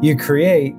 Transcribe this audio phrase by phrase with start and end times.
[0.00, 0.74] you create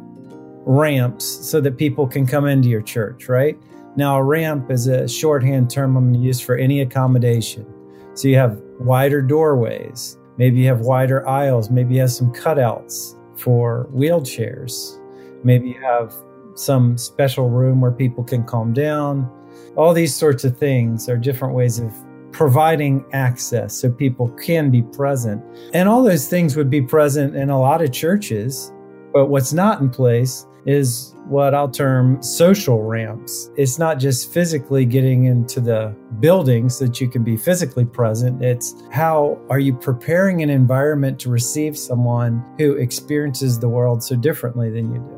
[0.66, 3.58] ramps so that people can come into your church, right?
[3.96, 7.66] Now, a ramp is a shorthand term I'm going to use for any accommodation.
[8.14, 13.16] So you have wider doorways, maybe you have wider aisles, maybe you have some cutouts
[13.38, 15.00] for wheelchairs,
[15.44, 16.14] maybe you have
[16.56, 19.30] some special room where people can calm down.
[19.76, 21.94] All these sorts of things are different ways of
[22.32, 25.44] providing access so people can be present.
[25.74, 28.72] And all those things would be present in a lot of churches.
[29.14, 33.52] But what's not in place is what I'll term social ramps.
[33.58, 38.42] It's not just physically getting into the building so that you can be physically present.
[38.42, 44.16] It's how are you preparing an environment to receive someone who experiences the world so
[44.16, 45.18] differently than you do?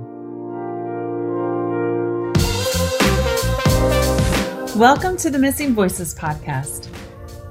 [4.75, 6.87] Welcome to the Missing Voices podcast.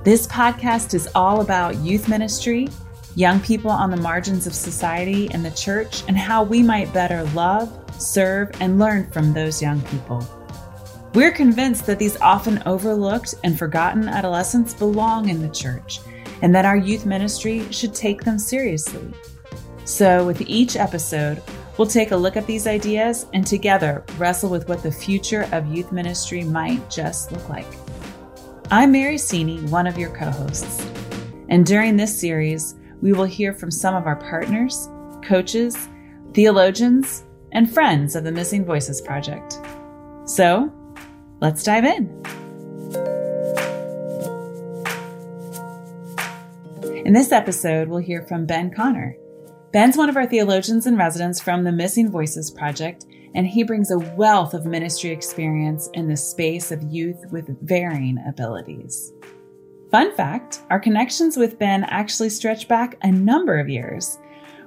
[0.02, 2.69] This podcast is all about youth ministry,
[3.15, 7.25] young people on the margins of society and the church, and how we might better
[7.34, 10.27] love, serve, and learn from those young people.
[11.14, 16.01] We're convinced that these often overlooked and forgotten adolescents belong in the church
[16.41, 19.12] and that our youth ministry should take them seriously.
[19.84, 21.42] So, with each episode,
[21.79, 25.67] We'll take a look at these ideas and together wrestle with what the future of
[25.67, 27.67] youth ministry might just look like.
[28.70, 30.86] I'm Mary Sini, one of your co hosts.
[31.48, 34.89] And during this series, we will hear from some of our partners,
[35.25, 35.77] coaches,
[36.33, 39.58] theologians, and friends of the Missing Voices Project.
[40.25, 40.72] So,
[41.41, 42.08] let's dive in.
[47.05, 49.17] In this episode, we'll hear from Ben Conner.
[49.73, 53.91] Ben's one of our theologians in residence from the Missing Voices Project, and he brings
[53.91, 59.12] a wealth of ministry experience in the space of youth with varying abilities.
[59.93, 64.19] Fun fact our connections with Ben actually stretch back a number of years.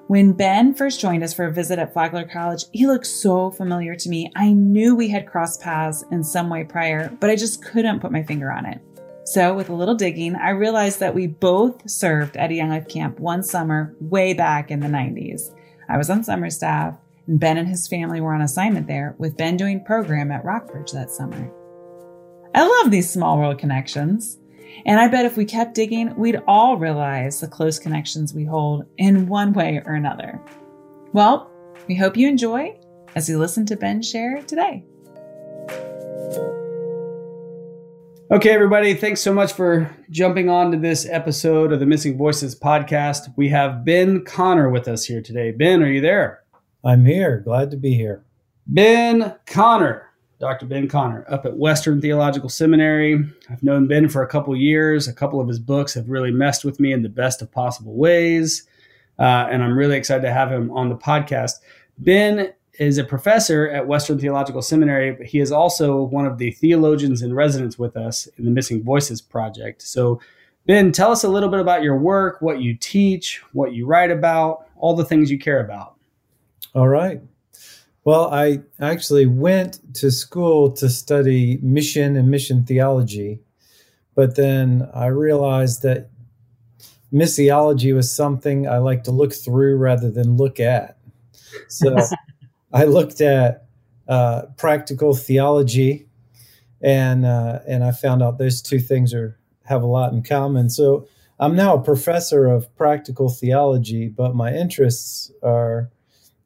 [0.06, 3.96] When Ben first joined us for a visit at Flagler College, he looked so familiar
[3.96, 4.32] to me.
[4.36, 8.12] I knew we had crossed paths in some way prior, but I just couldn't put
[8.12, 8.80] my finger on it.
[9.24, 12.88] So, with a little digging, I realized that we both served at a Young Life
[12.88, 15.56] camp one summer way back in the 90s.
[15.90, 19.38] I was on summer staff, and Ben and his family were on assignment there, with
[19.38, 21.52] Ben doing program at Rockbridge that summer.
[22.54, 24.38] I love these small world connections.
[24.86, 28.86] And I bet if we kept digging, we'd all realize the close connections we hold
[28.98, 30.42] in one way or another.
[31.14, 31.50] Well,
[31.88, 32.78] we hope you enjoy
[33.16, 34.84] as you listen to Ben share today.
[38.32, 42.60] Okay, everybody, thanks so much for jumping on to this episode of the Missing Voices
[42.60, 43.32] podcast.
[43.38, 45.52] We have Ben Conner with us here today.
[45.52, 46.42] Ben, are you there?
[46.84, 47.40] I'm here.
[47.40, 48.26] Glad to be here.
[48.68, 50.05] Ben Conner,
[50.40, 50.66] Dr.
[50.66, 53.24] Ben Conner, up at Western Theological Seminary.
[53.50, 55.08] I've known Ben for a couple years.
[55.08, 57.96] A couple of his books have really messed with me in the best of possible
[57.96, 58.68] ways.
[59.18, 61.54] Uh, and I'm really excited to have him on the podcast.
[61.98, 66.52] Ben is a professor at Western Theological Seminary, but he is also one of the
[66.52, 69.82] theologians in residence with us in the Missing Voices Project.
[69.82, 70.20] So,
[70.66, 74.12] Ben, tell us a little bit about your work, what you teach, what you write
[74.12, 75.96] about, all the things you care about.
[76.74, 77.22] All right.
[78.06, 83.40] Well, I actually went to school to study mission and mission theology,
[84.14, 86.12] but then I realized that
[87.12, 91.00] missiology was something I like to look through rather than look at.
[91.68, 91.98] So
[92.74, 93.66] I looked at
[94.08, 96.08] uh, practical theology,
[96.82, 100.70] and uh, and I found out those two things are have a lot in common.
[100.70, 101.08] So
[101.40, 105.90] I'm now a professor of practical theology, but my interests are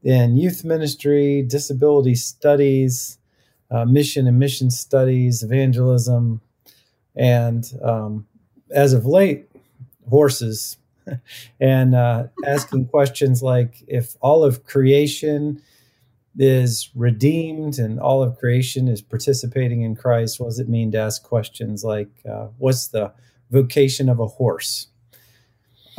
[0.04, 3.18] in youth ministry, disability studies,
[3.72, 6.42] uh, mission and mission studies, evangelism,
[7.16, 8.28] and um,
[8.72, 9.50] as of late,
[10.10, 10.78] horses.
[11.60, 15.62] and uh, asking questions like if all of creation
[16.38, 20.98] is redeemed and all of creation is participating in Christ, what does it mean to
[20.98, 23.12] ask questions like, uh, what's the
[23.50, 24.88] vocation of a horse?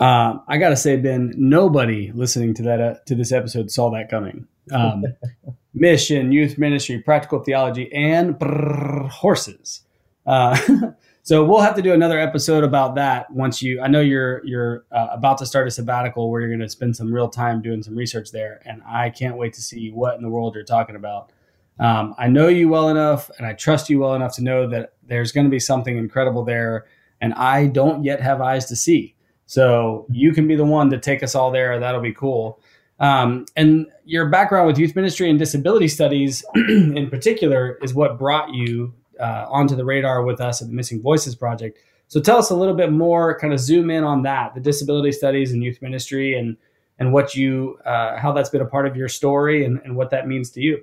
[0.01, 4.09] Uh, I gotta say, Ben, nobody listening to that uh, to this episode saw that
[4.09, 4.49] coming.
[4.73, 5.05] Um,
[5.75, 9.83] mission, youth ministry, practical theology, and brrr, horses.
[10.27, 10.59] Uh,
[11.23, 13.81] So we'll have to do another episode about that once you.
[13.81, 16.97] I know you're you're uh, about to start a sabbatical where you're going to spend
[16.97, 20.23] some real time doing some research there, and I can't wait to see what in
[20.23, 21.31] the world you're talking about.
[21.79, 24.95] Um, I know you well enough, and I trust you well enough to know that
[25.07, 26.87] there's going to be something incredible there,
[27.21, 29.15] and I don't yet have eyes to see.
[29.51, 31.81] So you can be the one to take us all there.
[31.81, 32.61] That'll be cool.
[33.01, 38.55] Um, and your background with youth ministry and disability studies, in particular, is what brought
[38.55, 41.81] you uh, onto the radar with us at the Missing Voices Project.
[42.07, 45.11] So tell us a little bit more, kind of zoom in on that, the disability
[45.11, 46.57] studies and youth ministry, and
[47.01, 50.11] and what you uh, how that's been a part of your story and, and what
[50.11, 50.81] that means to you.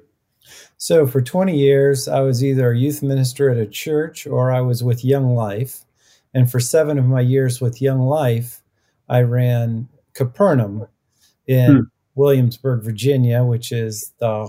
[0.75, 4.59] So for 20 years, I was either a youth minister at a church or I
[4.59, 5.85] was with Young Life.
[6.37, 8.61] And for seven of my years with Young Life,
[9.09, 10.85] I ran Capernaum
[11.47, 11.81] in hmm.
[12.13, 14.47] Williamsburg, Virginia, which is the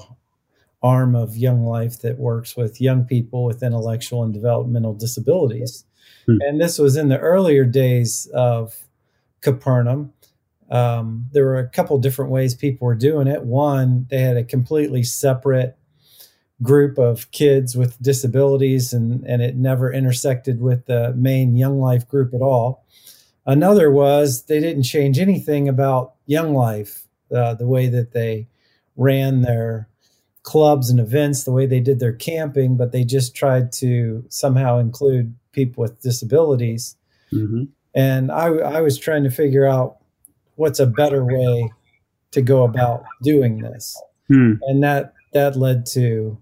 [0.83, 5.87] arm of Young Life that works with young people with intellectual and developmental disabilities.
[6.27, 6.37] Hmm.
[6.43, 8.77] And this was in the earlier days of
[9.41, 10.13] Capernaum.
[10.71, 13.45] Um, there were a couple different ways people were doing it.
[13.45, 15.78] One, they had a completely separate
[16.63, 22.09] group of kids with disabilities, and, and it never intersected with the main Young Life
[22.09, 22.85] group at all.
[23.47, 28.49] Another was they didn't change anything about Young Life, uh, the way that they
[28.97, 29.89] ran their
[30.43, 34.79] clubs and events, the way they did their camping, but they just tried to somehow
[34.79, 36.97] include people with disabilities.
[37.33, 37.65] Mm-hmm.
[37.95, 39.99] And I, I was trying to figure out
[40.57, 41.71] what's a better way
[42.33, 44.01] to go about doing this.
[44.29, 44.55] Hmm.
[44.63, 46.39] And that that led to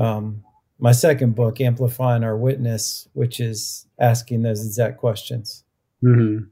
[0.00, 0.42] um,
[0.78, 5.62] my second book, Amplifying Our Witness, which is asking those exact questions.
[6.02, 6.44] Mm-hmm.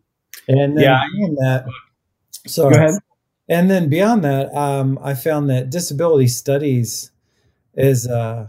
[0.49, 1.03] And then yeah.
[1.13, 1.67] beyond that,
[2.47, 2.99] sorry.
[3.49, 7.11] And then beyond that, um, I found that disability studies
[7.75, 8.49] is uh,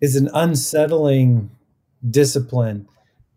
[0.00, 1.50] is an unsettling
[2.08, 2.88] discipline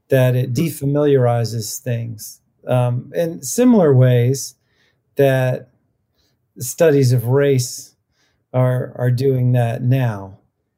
[0.09, 4.55] that it defamiliarizes things um, in similar ways
[5.15, 5.69] that
[6.59, 7.95] studies of race
[8.53, 10.36] are are doing that now.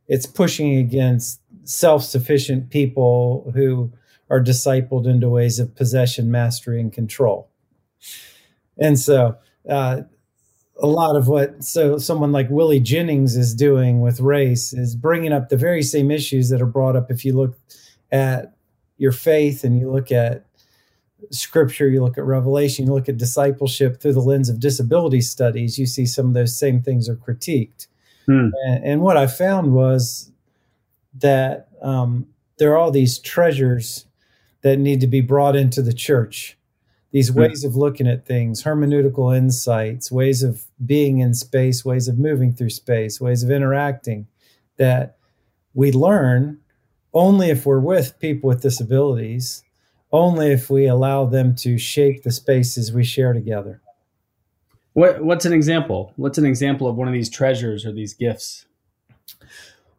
[0.10, 3.94] It's pushing against self-sufficient people who
[4.30, 7.50] are discipled into ways of possession, mastery, and control.
[8.78, 9.38] And so,
[9.70, 10.02] uh,
[10.82, 15.34] a lot of what so someone like Willie Jennings is doing with race is bringing
[15.34, 17.58] up the very same issues that are brought up if you look
[18.12, 18.54] at
[18.98, 20.46] your faith and you look at
[21.32, 25.78] scripture, you look at revelation, you look at discipleship through the lens of disability studies,
[25.78, 27.88] you see some of those same things are critiqued.
[28.26, 28.50] Hmm.
[28.66, 30.32] And, and, what I found was
[31.16, 32.28] that um,
[32.58, 34.06] there are all these treasures
[34.62, 36.58] that need to be brought into the church.
[37.12, 37.40] These hmm.
[37.40, 42.54] ways of looking at things, hermeneutical insights, ways of being in space, ways of moving
[42.54, 44.28] through space, ways of interacting
[44.78, 45.18] that
[45.74, 46.60] we learn
[47.14, 49.64] only if we're with people with disabilities
[50.12, 53.82] only if we allow them to shape the spaces we share together.
[54.94, 56.14] What, what's an example?
[56.16, 58.66] What's an example of one of these treasures or these gifts?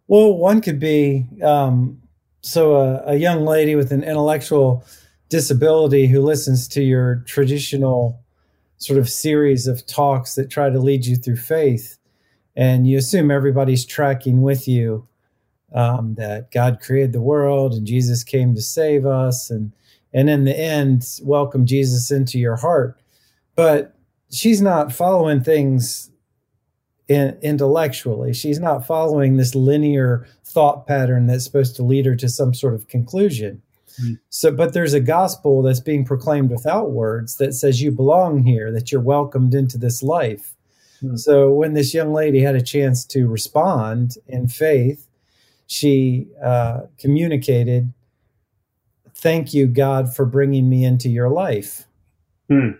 [0.08, 2.02] Well, one could be um,
[2.40, 4.84] so a, a young lady with an intellectual
[5.28, 8.20] disability who listens to your traditional
[8.78, 11.98] sort of series of talks that try to lead you through faith,
[12.56, 15.06] and you assume everybody's tracking with you.
[15.72, 19.72] Um, that God created the world and Jesus came to save us, and
[20.12, 23.00] and in the end welcome Jesus into your heart.
[23.54, 23.94] But
[24.32, 26.10] she's not following things
[27.08, 28.32] in, intellectually.
[28.32, 32.74] She's not following this linear thought pattern that's supposed to lead her to some sort
[32.74, 33.62] of conclusion.
[34.00, 34.14] Mm-hmm.
[34.28, 38.70] So, but there's a gospel that's being proclaimed without words that says you belong here,
[38.72, 40.54] that you're welcomed into this life.
[41.02, 41.16] Mm-hmm.
[41.16, 45.08] So, when this young lady had a chance to respond in faith,
[45.66, 47.92] she uh, communicated
[49.20, 51.86] thank you, God, for bringing me into your life.
[52.48, 52.70] Hmm.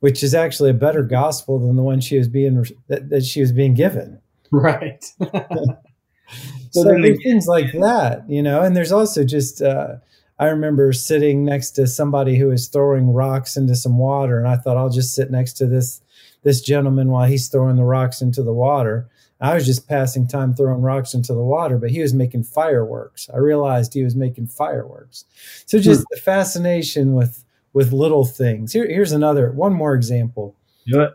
[0.00, 3.40] Which is actually a better gospel than the one she was being that, that she
[3.40, 4.20] was being given.
[4.50, 5.04] Right.
[6.70, 8.62] so there are things like that, you know.
[8.62, 9.96] And there's also just uh,
[10.38, 14.56] I remember sitting next to somebody who was throwing rocks into some water, and I
[14.56, 16.00] thought I'll just sit next to this
[16.42, 19.08] this gentleman while he's throwing the rocks into the water.
[19.42, 23.28] I was just passing time throwing rocks into the water, but he was making fireworks.
[23.32, 25.24] I realized he was making fireworks.
[25.66, 26.06] So just hmm.
[26.10, 28.72] the fascination with with little things.
[28.72, 30.56] Here, here's another one more example.
[30.86, 31.12] Do it.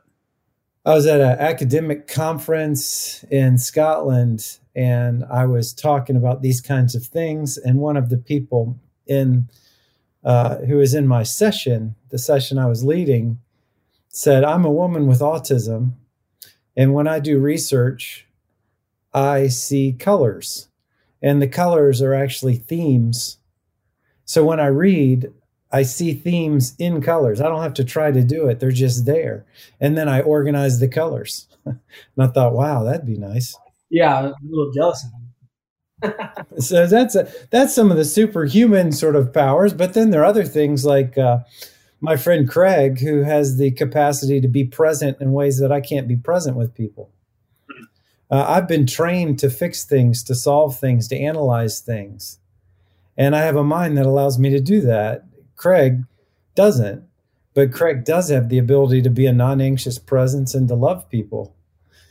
[0.86, 6.94] I was at an academic conference in Scotland, and I was talking about these kinds
[6.94, 7.58] of things.
[7.58, 9.50] And one of the people in
[10.24, 13.40] uh, who was in my session, the session I was leading,
[14.10, 15.94] said, "I'm a woman with autism."
[16.78, 18.28] And when I do research,
[19.14, 20.68] I see colors,
[21.22, 23.38] and the colors are actually themes.
[24.26, 25.32] So when I read,
[25.76, 27.42] I see themes in colors.
[27.42, 29.46] I don't have to try to do it, they're just there.
[29.82, 31.48] And then I organize the colors.
[31.66, 31.80] and
[32.18, 33.58] I thought, wow, that'd be nice.
[33.90, 35.22] Yeah, I'm a little jealous of them.
[36.60, 40.26] so that's a, that's some of the superhuman sort of powers, but then there are
[40.26, 41.40] other things like uh,
[42.00, 46.08] my friend Craig, who has the capacity to be present in ways that I can't
[46.08, 47.12] be present with people.
[48.32, 52.40] Uh, I've been trained to fix things, to solve things, to analyze things.
[53.18, 55.26] And I have a mind that allows me to do that.
[55.56, 56.04] Craig
[56.56, 57.04] doesn't.
[57.54, 61.10] But Craig does have the ability to be a non anxious presence and to love
[61.10, 61.56] people.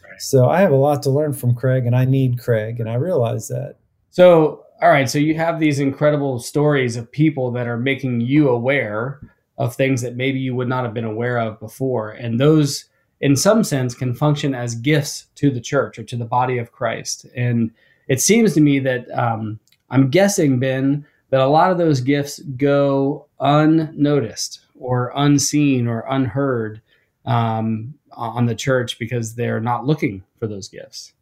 [0.02, 0.20] Right.
[0.20, 2.94] So I have a lot to learn from Craig, and I need Craig, and I
[2.94, 3.76] realize that.
[4.10, 5.08] So, all right.
[5.08, 9.20] So you have these incredible stories of people that are making you aware
[9.58, 12.10] of things that maybe you would not have been aware of before.
[12.10, 12.86] And those,
[13.20, 16.72] in some sense, can function as gifts to the church or to the body of
[16.72, 17.26] Christ.
[17.36, 17.70] And
[18.08, 19.60] it seems to me that um,
[19.90, 26.80] I'm guessing, Ben, that a lot of those gifts go unnoticed or unseen or unheard
[27.24, 31.12] um, on the church because they're not looking for those gifts.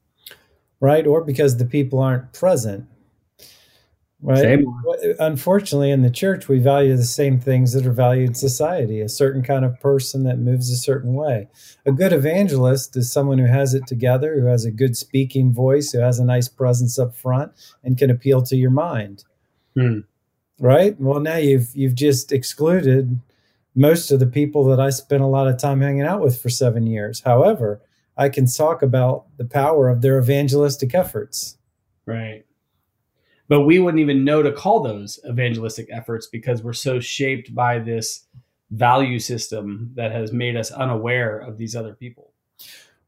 [0.81, 1.07] Right.
[1.07, 2.87] Or because the people aren't present.
[4.21, 4.37] Right.
[4.37, 4.67] Same.
[5.19, 9.09] Unfortunately, in the church, we value the same things that are valued in society a
[9.09, 11.49] certain kind of person that moves a certain way.
[11.87, 15.91] A good evangelist is someone who has it together, who has a good speaking voice,
[15.91, 17.53] who has a nice presence up front,
[17.83, 19.25] and can appeal to your mind.
[19.75, 20.01] Hmm.
[20.59, 20.99] Right.
[21.01, 23.21] Well, now you've you've just excluded
[23.75, 26.51] most of the people that I spent a lot of time hanging out with for
[26.51, 27.21] seven years.
[27.21, 27.81] However,
[28.17, 31.57] I can talk about the power of their evangelistic efforts.
[32.05, 32.45] Right
[33.53, 37.79] but we wouldn't even know to call those evangelistic efforts because we're so shaped by
[37.79, 38.25] this
[38.71, 42.33] value system that has made us unaware of these other people.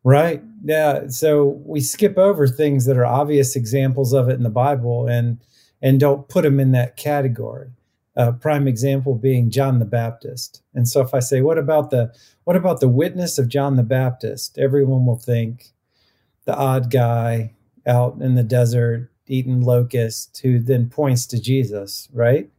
[0.03, 0.43] Right.
[0.63, 1.09] Yeah.
[1.09, 5.39] So we skip over things that are obvious examples of it in the Bible and
[5.83, 7.71] and don't put them in that category.
[8.17, 10.63] Uh, prime example being John the Baptist.
[10.73, 12.15] And so if I say, what about the
[12.45, 14.57] what about the witness of John the Baptist?
[14.57, 15.73] Everyone will think
[16.45, 17.55] the odd guy
[17.87, 22.51] out in the desert eating locust who then points to Jesus, right?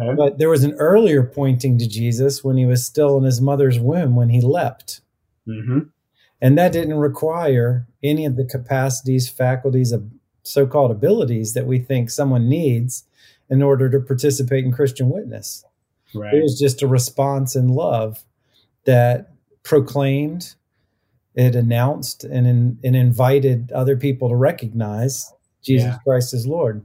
[0.00, 0.14] Okay.
[0.16, 3.78] But there was an earlier pointing to Jesus when he was still in his mother's
[3.78, 5.00] womb when he leapt.
[5.46, 5.80] Mm-hmm.
[6.40, 10.10] And that didn't require any of the capacities, faculties, of
[10.46, 13.04] so called abilities that we think someone needs
[13.48, 15.64] in order to participate in Christian witness.
[16.14, 16.34] Right.
[16.34, 18.24] It was just a response in love
[18.84, 20.54] that proclaimed,
[21.34, 25.98] it announced, and, in, and invited other people to recognize Jesus yeah.
[26.04, 26.84] Christ as Lord.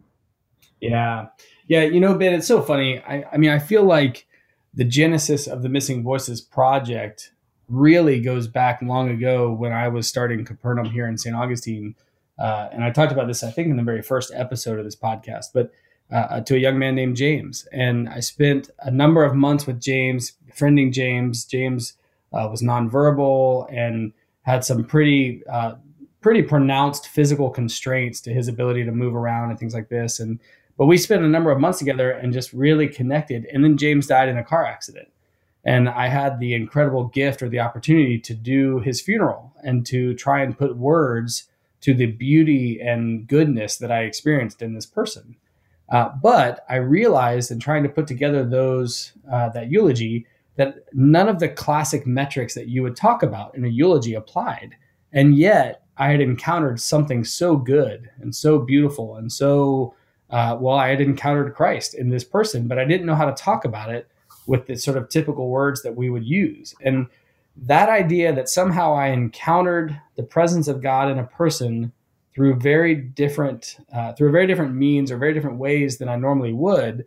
[0.79, 1.27] Yeah.
[1.67, 1.83] Yeah.
[1.83, 2.99] You know, Ben, it's so funny.
[2.99, 4.27] I, I mean, I feel like
[4.73, 7.31] the genesis of the Missing Voices project
[7.69, 11.35] really goes back long ago when I was starting Capernaum here in St.
[11.35, 11.95] Augustine.
[12.41, 14.95] Uh, and I talked about this, I think, in the very first episode of this
[14.95, 15.71] podcast, but
[16.11, 17.67] uh, to a young man named James.
[17.71, 21.45] And I spent a number of months with James, befriending James.
[21.45, 21.93] James
[22.33, 25.75] uh, was nonverbal and had some pretty uh,
[26.19, 30.19] pretty pronounced physical constraints to his ability to move around and things like this.
[30.19, 30.39] And
[30.77, 33.45] but we spent a number of months together and just really connected.
[33.53, 35.09] And then James died in a car accident.
[35.63, 40.15] And I had the incredible gift or the opportunity to do his funeral and to
[40.15, 41.50] try and put words
[41.81, 45.35] to the beauty and goodness that I experienced in this person.
[45.89, 51.27] Uh, but I realized in trying to put together those uh, that eulogy that none
[51.27, 54.75] of the classic metrics that you would talk about in a eulogy applied,
[55.11, 59.93] and yet I had encountered something so good and so beautiful and so
[60.29, 60.77] uh, well.
[60.77, 63.91] I had encountered Christ in this person, but I didn't know how to talk about
[63.91, 64.07] it
[64.47, 66.73] with the sort of typical words that we would use.
[66.81, 67.07] And
[67.55, 71.91] that idea that somehow I encountered the presence of God in a person
[72.33, 76.53] through very different uh, through very different means or very different ways than I normally
[76.53, 77.05] would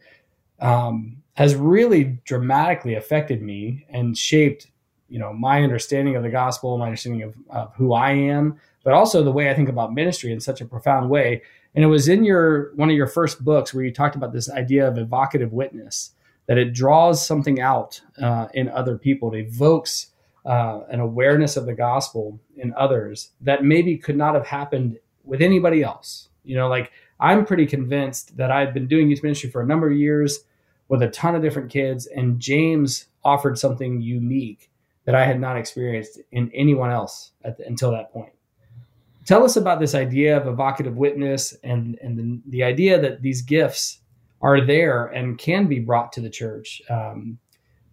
[0.61, 4.69] um, has really dramatically affected me and shaped
[5.09, 8.93] you know my understanding of the gospel, my understanding of, of who I am, but
[8.93, 11.43] also the way I think about ministry in such a profound way.
[11.75, 14.51] And it was in your one of your first books where you talked about this
[14.51, 16.13] idea of evocative witness,
[16.47, 20.11] that it draws something out uh, in other people, it evokes
[20.45, 25.41] uh, an awareness of the gospel in others that maybe could not have happened with
[25.41, 26.29] anybody else.
[26.45, 29.91] You know, like I'm pretty convinced that I've been doing youth ministry for a number
[29.91, 30.41] of years
[30.89, 34.71] with a ton of different kids, and James offered something unique
[35.07, 38.33] that I had not experienced in anyone else the, until that point.
[39.25, 43.41] Tell us about this idea of evocative witness and and the, the idea that these
[43.41, 44.01] gifts
[44.43, 46.83] are there and can be brought to the church.
[46.91, 47.39] Um,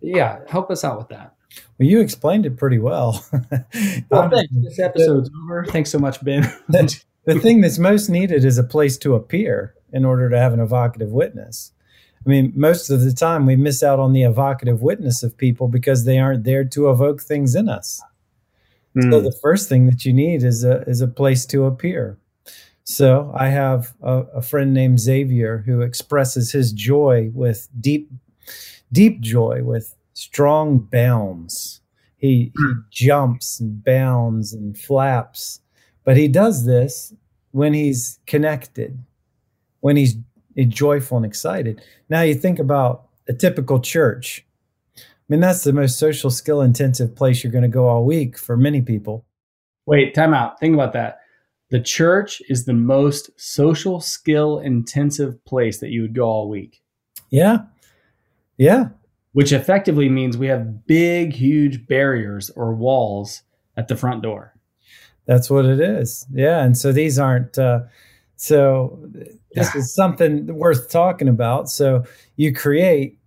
[0.02, 1.36] yeah, help us out with that.
[1.78, 3.26] Well, you explained it pretty well.
[4.10, 4.54] well thanks.
[4.54, 5.66] This episode's the, over.
[5.66, 6.44] Thanks so much, Ben.
[6.70, 10.54] the, the thing that's most needed is a place to appear in order to have
[10.54, 11.72] an evocative witness.
[12.26, 15.68] I mean, most of the time we miss out on the evocative witness of people
[15.68, 18.02] because they aren't there to evoke things in us.
[18.96, 19.12] Mm.
[19.12, 19.26] So hmm.
[19.26, 22.18] the first thing that you need is a is a place to appear.
[22.84, 28.12] So I have a, a, friend named Xavier who expresses his joy with deep,
[28.92, 31.82] deep joy with strong bounds.
[32.18, 32.80] He, he hmm.
[32.90, 35.62] jumps and bounds and flaps,
[36.04, 37.14] but he does this
[37.52, 39.04] when he's connected,
[39.80, 40.16] when he's
[40.68, 41.82] joyful and excited.
[42.10, 44.46] Now you think about a typical church
[45.32, 48.38] I mean, that's the most social skill intensive place you're going to go all week
[48.38, 49.26] for many people.
[49.86, 50.60] Wait, time out.
[50.60, 51.20] Think about that.
[51.70, 56.82] The church is the most social skill intensive place that you would go all week.
[57.30, 57.60] Yeah.
[58.58, 58.90] Yeah.
[59.34, 63.44] Which effectively means we have big, huge barriers or walls
[63.78, 64.54] at the front door.
[65.26, 66.26] That's what it is.
[66.32, 66.64] Yeah.
[66.64, 67.82] And so these aren't, uh,
[68.36, 69.00] so
[69.54, 71.70] this is something worth talking about.
[71.70, 72.04] So
[72.36, 73.18] you create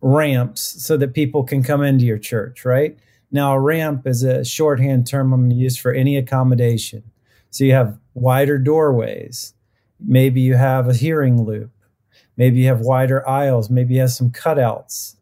[0.00, 2.96] ramps so that people can come into your church, right?
[3.30, 7.02] Now, a ramp is a shorthand term I'm going to use for any accommodation.
[7.50, 9.54] So you have wider doorways.
[10.00, 11.70] Maybe you have a hearing loop.
[12.36, 13.68] Maybe you have wider aisles.
[13.70, 15.16] Maybe you have some cutouts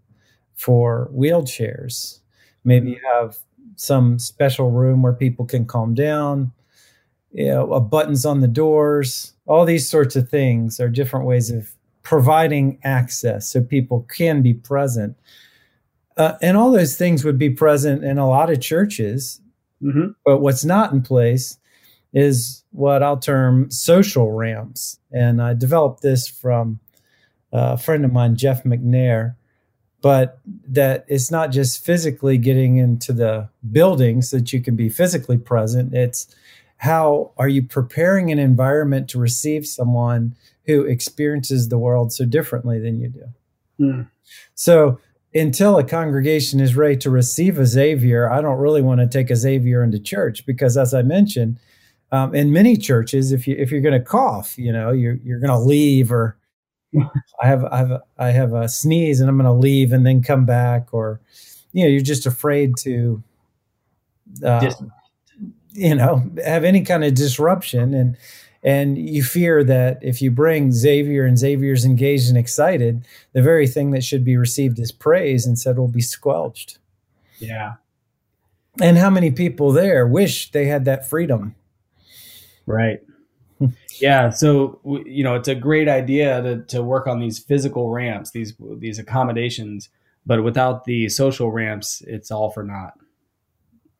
[0.60, 2.20] for wheelchairs.
[2.64, 3.38] Maybe you have
[3.76, 6.52] some special room where people can calm down.
[7.32, 9.32] You know, buttons on the doors.
[9.46, 14.52] All these sorts of things are different ways of providing access so people can be
[14.52, 15.16] present.
[16.16, 19.40] Uh, and all those things would be present in a lot of churches.
[19.82, 20.08] Mm-hmm.
[20.24, 21.56] But what's not in place
[22.12, 24.98] is what I'll term social ramps.
[25.12, 26.80] And I developed this from
[27.52, 29.36] a friend of mine, Jeff McNair.
[30.02, 35.36] But that it's not just physically getting into the buildings that you can be physically
[35.36, 35.94] present.
[35.94, 36.34] It's
[36.78, 40.34] how are you preparing an environment to receive someone
[40.66, 43.24] who experiences the world so differently than you do?
[43.78, 44.10] Mm.
[44.54, 44.98] So
[45.34, 49.30] until a congregation is ready to receive a Xavier, I don't really want to take
[49.30, 51.58] a Xavier into church because, as I mentioned,
[52.12, 55.38] um, in many churches, if you if you're going to cough, you know, you're you're
[55.38, 56.36] going to leave, or
[57.42, 60.04] I have I have a, I have a sneeze and I'm going to leave and
[60.04, 61.20] then come back, or
[61.72, 63.22] you know, you're just afraid to,
[64.44, 64.72] uh,
[65.72, 68.16] you know, have any kind of disruption, and
[68.62, 73.66] and you fear that if you bring Xavier and Xavier's engaged and excited, the very
[73.66, 76.78] thing that should be received as praise instead will be squelched.
[77.38, 77.74] Yeah.
[78.80, 81.54] And how many people there wish they had that freedom?
[82.66, 83.00] Right.
[84.00, 84.30] Yeah.
[84.30, 88.54] So you know, it's a great idea to to work on these physical ramps, these
[88.78, 89.88] these accommodations,
[90.26, 92.94] but without the social ramps, it's all for naught.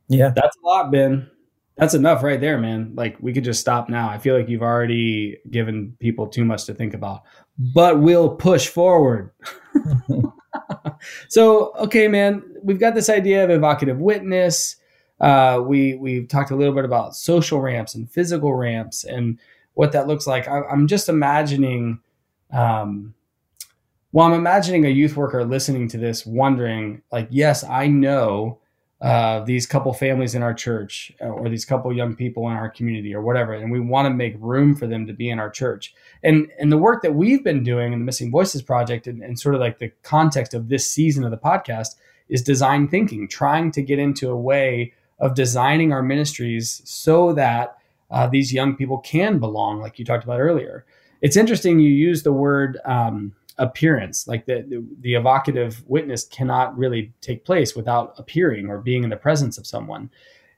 [0.09, 1.31] Yeah, that's a lot, Ben.
[1.77, 2.93] That's enough right there, man.
[2.95, 4.11] Like we could just stop now.
[4.11, 7.23] I feel like you've already given people too much to think about,
[7.59, 9.31] but we'll push forward.
[11.29, 14.77] so, okay, man, we've got this idea of evocative witness
[15.21, 19.39] uh, we we've talked a little bit about social ramps and physical ramps and
[19.75, 20.49] what that looks like.
[20.49, 22.01] I, am just imagining,
[22.53, 23.15] um,
[24.13, 28.59] well, I'm imagining a youth worker listening to this, wondering, like, yes, I know
[29.01, 32.69] uh, these couple families in our church uh, or these couple young people in our
[32.69, 35.49] community or whatever, and we want to make room for them to be in our
[35.49, 35.95] church.
[36.23, 39.39] And and the work that we've been doing in the Missing Voices Project and, and
[39.39, 41.95] sort of like the context of this season of the podcast
[42.29, 47.77] is design thinking, trying to get into a way of designing our ministries so that
[48.11, 50.85] uh, these young people can belong, like you talked about earlier.
[51.23, 56.77] It's interesting you use the word um, appearance, like the, the, the evocative witness cannot
[56.77, 60.11] really take place without appearing or being in the presence of someone.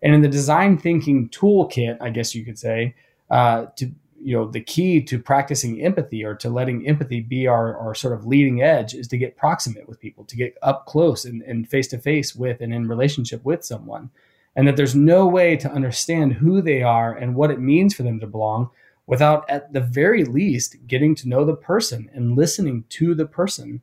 [0.03, 2.95] And in the design thinking toolkit, I guess you could say,
[3.31, 3.91] uh, to
[4.25, 8.15] you know the key to practicing empathy or to letting empathy be our, our sort
[8.15, 11.89] of leading edge is to get proximate with people to get up close and face
[11.89, 14.11] to face with and in relationship with someone
[14.57, 18.03] and that there's no way to understand who they are and what it means for
[18.03, 18.71] them to belong
[19.07, 23.81] without, at the very least, getting to know the person and listening to the person.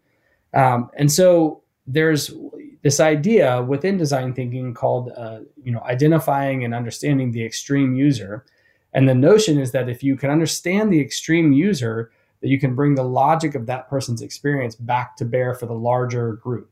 [0.54, 2.32] Um, and so there's
[2.82, 8.46] this idea within design thinking called, uh, you know, identifying and understanding the extreme user.
[8.94, 12.74] And the notion is that if you can understand the extreme user, that you can
[12.74, 16.72] bring the logic of that person's experience back to bear for the larger group.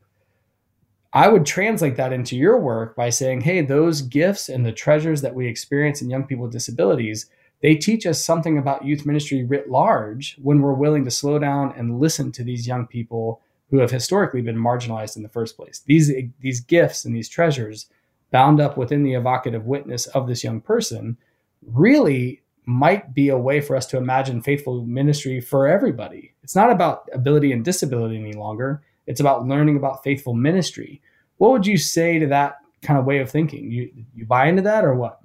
[1.18, 5.24] I would translate that into your work by saying, hey, those gifts and the treasures
[5.24, 7.26] that we experience in young people with disabilities,
[7.64, 11.74] they teach us something about youth ministry writ large when we're willing to slow down
[11.76, 15.82] and listen to these young people who have historically been marginalized in the first place.
[15.88, 17.88] These, these gifts and these treasures
[18.30, 21.18] bound up within the evocative witness of this young person
[21.66, 26.36] really might be a way for us to imagine faithful ministry for everybody.
[26.44, 28.84] It's not about ability and disability any longer.
[29.08, 31.02] It's about learning about faithful ministry.
[31.38, 33.72] What would you say to that kind of way of thinking?
[33.72, 35.20] You you buy into that or what?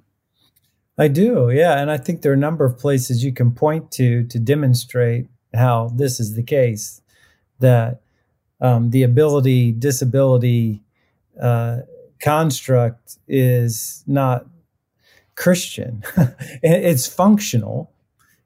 [0.97, 3.91] I do, yeah, and I think there are a number of places you can point
[3.93, 7.01] to to demonstrate how this is the case.
[7.59, 8.01] That
[8.61, 10.83] um, the ability disability
[11.41, 11.79] uh,
[12.19, 14.45] construct is not
[15.35, 16.03] Christian.
[16.63, 17.92] it's functional,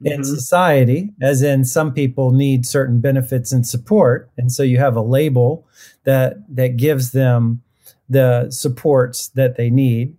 [0.02, 0.22] in mm-hmm.
[0.22, 5.02] society, as in some people need certain benefits and support, and so you have a
[5.02, 5.66] label
[6.04, 7.62] that that gives them
[8.08, 10.16] the supports that they need,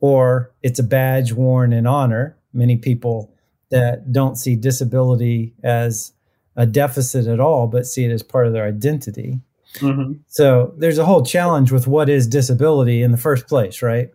[0.00, 2.36] or it's a badge worn in honor.
[2.52, 3.32] Many people
[3.70, 6.12] that don't see disability as
[6.56, 9.40] a deficit at all, but see it as part of their identity.
[9.76, 10.14] Mm-hmm.
[10.26, 14.10] So there's a whole challenge with what is disability in the first place, right?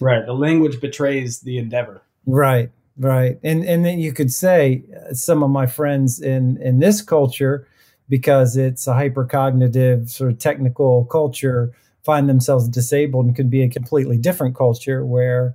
[0.00, 0.24] Right.
[0.26, 2.02] The language betrays the endeavor.
[2.26, 2.70] Right.
[2.98, 3.38] Right.
[3.44, 7.68] And and then you could say uh, some of my friends in in this culture,
[8.08, 13.68] because it's a hypercognitive sort of technical culture, find themselves disabled and could be a
[13.68, 15.54] completely different culture where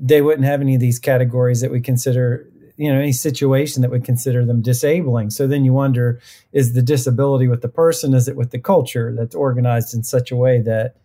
[0.00, 3.90] they wouldn't have any of these categories that we consider you know any situation that
[3.90, 6.20] would consider them disabling so then you wonder
[6.52, 10.30] is the disability with the person is it with the culture that's organized in such
[10.30, 10.96] a way that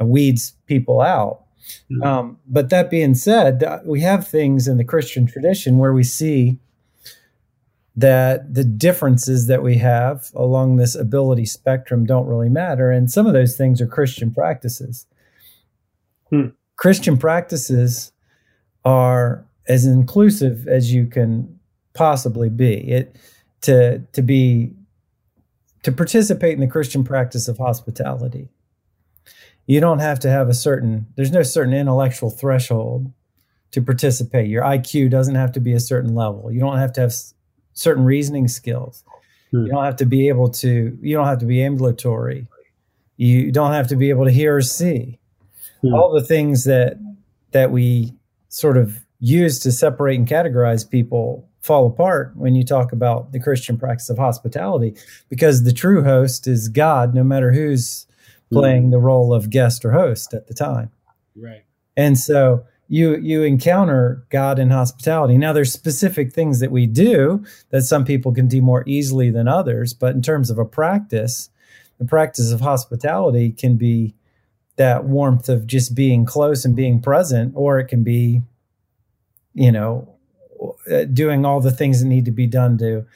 [0.00, 1.43] weeds people out
[1.90, 2.02] mm-hmm.
[2.02, 6.58] um, but that being said we have things in the christian tradition where we see
[7.96, 13.26] that the differences that we have along this ability spectrum don't really matter and some
[13.26, 15.06] of those things are christian practices
[16.30, 16.48] hmm.
[16.76, 18.12] christian practices
[18.84, 21.58] are as inclusive as you can
[21.94, 22.74] possibly be.
[22.90, 23.16] It
[23.62, 24.72] to to be
[25.82, 28.48] to participate in the Christian practice of hospitality.
[29.66, 33.12] You don't have to have a certain there's no certain intellectual threshold
[33.70, 34.48] to participate.
[34.48, 36.52] Your IQ doesn't have to be a certain level.
[36.52, 37.14] You don't have to have
[37.72, 39.02] certain reasoning skills.
[39.50, 39.66] Hmm.
[39.66, 42.46] You don't have to be able to you don't have to be ambulatory.
[43.16, 45.18] You don't have to be able to hear or see.
[45.80, 45.94] Hmm.
[45.94, 46.98] All the things that
[47.52, 48.12] that we
[48.48, 53.40] sort of use to separate and categorize people fall apart when you talk about the
[53.40, 54.94] Christian practice of hospitality
[55.30, 58.06] because the true host is God, no matter who's
[58.54, 60.90] playing the role of guest or host at the time.
[61.36, 61.64] Right.
[61.96, 65.38] And so you you encounter God in hospitality.
[65.38, 69.48] Now there's specific things that we do that some people can do more easily than
[69.48, 71.50] others, but in terms of a practice,
[71.98, 74.14] the practice of hospitality can be
[74.76, 78.42] that warmth of just being close and being present, or it can be
[79.54, 80.12] you know,
[80.90, 83.06] uh, doing all the things that need to be done to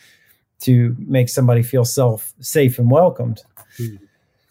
[0.61, 3.43] to make somebody feel self safe and welcomed.
[3.77, 3.97] Hmm.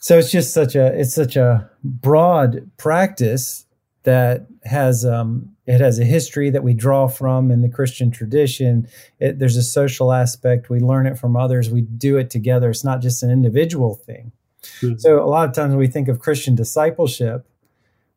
[0.07, 3.65] So it's just such a it's such a broad practice
[4.03, 8.87] that has um, it has a history that we draw from in the Christian tradition.
[9.19, 10.69] It, there's a social aspect.
[10.69, 11.69] We learn it from others.
[11.69, 12.69] We do it together.
[12.69, 14.31] It's not just an individual thing.
[14.79, 14.93] Hmm.
[14.95, 17.45] So a lot of times when we think of Christian discipleship,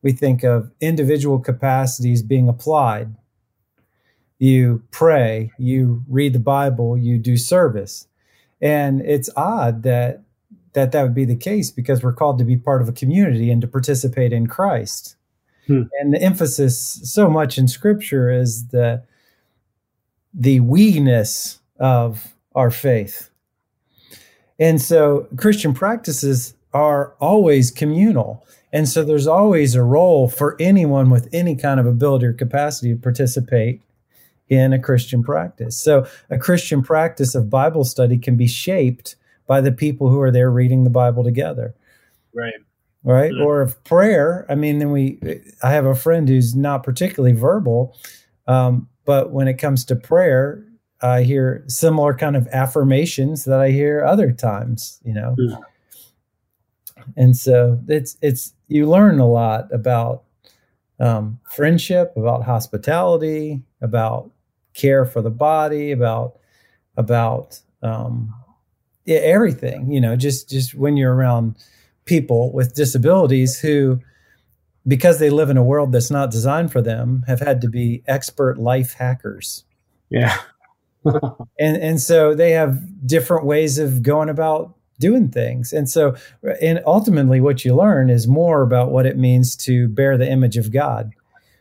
[0.00, 3.16] we think of individual capacities being applied
[4.38, 8.06] you pray, you read the Bible, you do service.
[8.60, 10.22] And it's odd that
[10.72, 13.50] that that would be the case because we're called to be part of a community
[13.50, 15.16] and to participate in Christ.
[15.66, 15.82] Hmm.
[16.00, 19.02] And the emphasis so much in scripture is the
[20.32, 23.30] the we-ness of our faith.
[24.60, 28.46] And so Christian practices are always communal.
[28.72, 32.94] And so there's always a role for anyone with any kind of ability or capacity
[32.94, 33.82] to participate
[34.48, 35.76] in a Christian practice.
[35.76, 39.16] So, a Christian practice of Bible study can be shaped
[39.50, 41.74] by the people who are there reading the Bible together.
[42.32, 42.54] Right.
[43.02, 43.32] Right.
[43.32, 43.42] Mm-hmm.
[43.42, 44.46] Or of prayer.
[44.48, 45.18] I mean, then we,
[45.60, 47.96] I have a friend who's not particularly verbal,
[48.46, 50.64] um, but when it comes to prayer,
[51.02, 55.34] I hear similar kind of affirmations that I hear other times, you know.
[55.36, 57.02] Mm-hmm.
[57.16, 60.22] And so it's, it's, you learn a lot about
[61.00, 64.30] um, friendship, about hospitality, about
[64.74, 66.36] care for the body, about
[66.96, 68.32] about um,
[69.06, 69.90] everything.
[69.90, 71.56] You know, just just when you're around
[72.04, 74.00] people with disabilities who,
[74.86, 78.02] because they live in a world that's not designed for them, have had to be
[78.06, 79.64] expert life hackers.
[80.08, 80.36] Yeah.
[81.04, 85.72] and and so they have different ways of going about doing things.
[85.72, 86.14] And so
[86.60, 90.56] and ultimately what you learn is more about what it means to bear the image
[90.56, 91.12] of God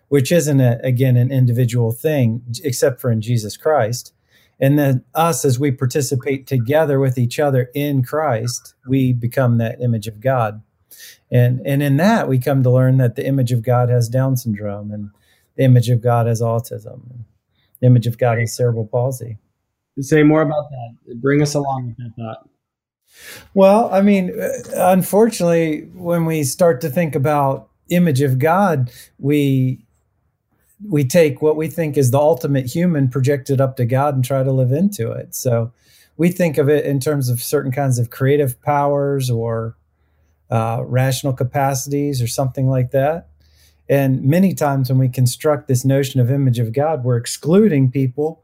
[0.10, 4.13] which isn't a, again an individual thing except for in Jesus Christ.
[4.60, 9.82] And then us, as we participate together with each other in Christ, we become that
[9.82, 10.62] image of God.
[11.32, 14.36] And and in that we come to learn that the image of God has Down
[14.36, 15.12] syndrome and
[15.56, 17.10] the image of God has autism.
[17.10, 17.26] And
[17.80, 19.38] the image of God has cerebral palsy.
[20.00, 21.22] Say more about that.
[21.22, 22.50] Bring us along with that thought.
[23.54, 24.32] Well, I mean,
[24.76, 29.86] unfortunately, when we start to think about image of God, we
[30.88, 34.44] we take what we think is the ultimate human projected up to God and try
[34.44, 35.36] to live into it.
[35.36, 35.74] So
[36.18, 39.76] we think of it in terms of certain kinds of creative powers or
[40.50, 43.28] uh, rational capacities or something like that.
[43.88, 48.44] And many times when we construct this notion of image of God, we're excluding people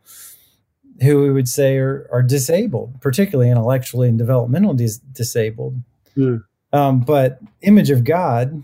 [1.01, 5.75] who we would say are, are disabled, particularly intellectually and developmentally dis- disabled.
[6.17, 6.43] Mm.
[6.73, 8.63] Um, but image of God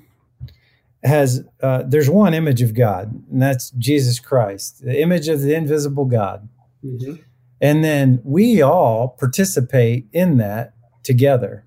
[1.03, 5.55] has uh, there's one image of God, and that's Jesus Christ, the image of the
[5.55, 6.47] invisible God.
[6.85, 7.15] Mm-hmm.
[7.59, 11.63] And then we all participate in that together.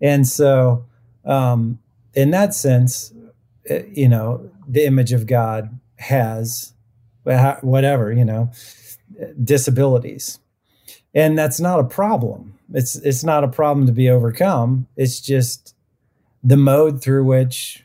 [0.00, 0.86] And so,
[1.24, 1.80] um,
[2.14, 3.12] in that sense,
[3.70, 6.72] uh, you know, the image of God has
[7.24, 8.50] whatever, you know,
[9.42, 10.38] disabilities.
[11.14, 12.58] And that's not a problem.
[12.72, 14.86] It's it's not a problem to be overcome.
[14.96, 15.74] It's just
[16.42, 17.84] the mode through which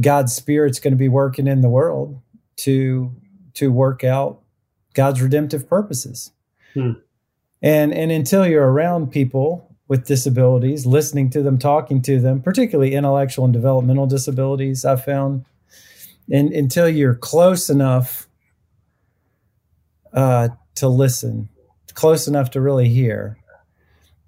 [0.00, 2.20] God's spirit's going to be working in the world
[2.56, 3.14] to
[3.54, 4.40] to work out
[4.94, 6.32] God's redemptive purposes.
[6.74, 6.92] Hmm.
[7.62, 12.94] And and until you're around people with disabilities, listening to them, talking to them, particularly
[12.94, 15.44] intellectual and developmental disabilities, I've found,
[16.30, 18.26] and until you're close enough
[20.12, 21.48] uh, to listen,
[21.94, 23.38] close enough to really hear,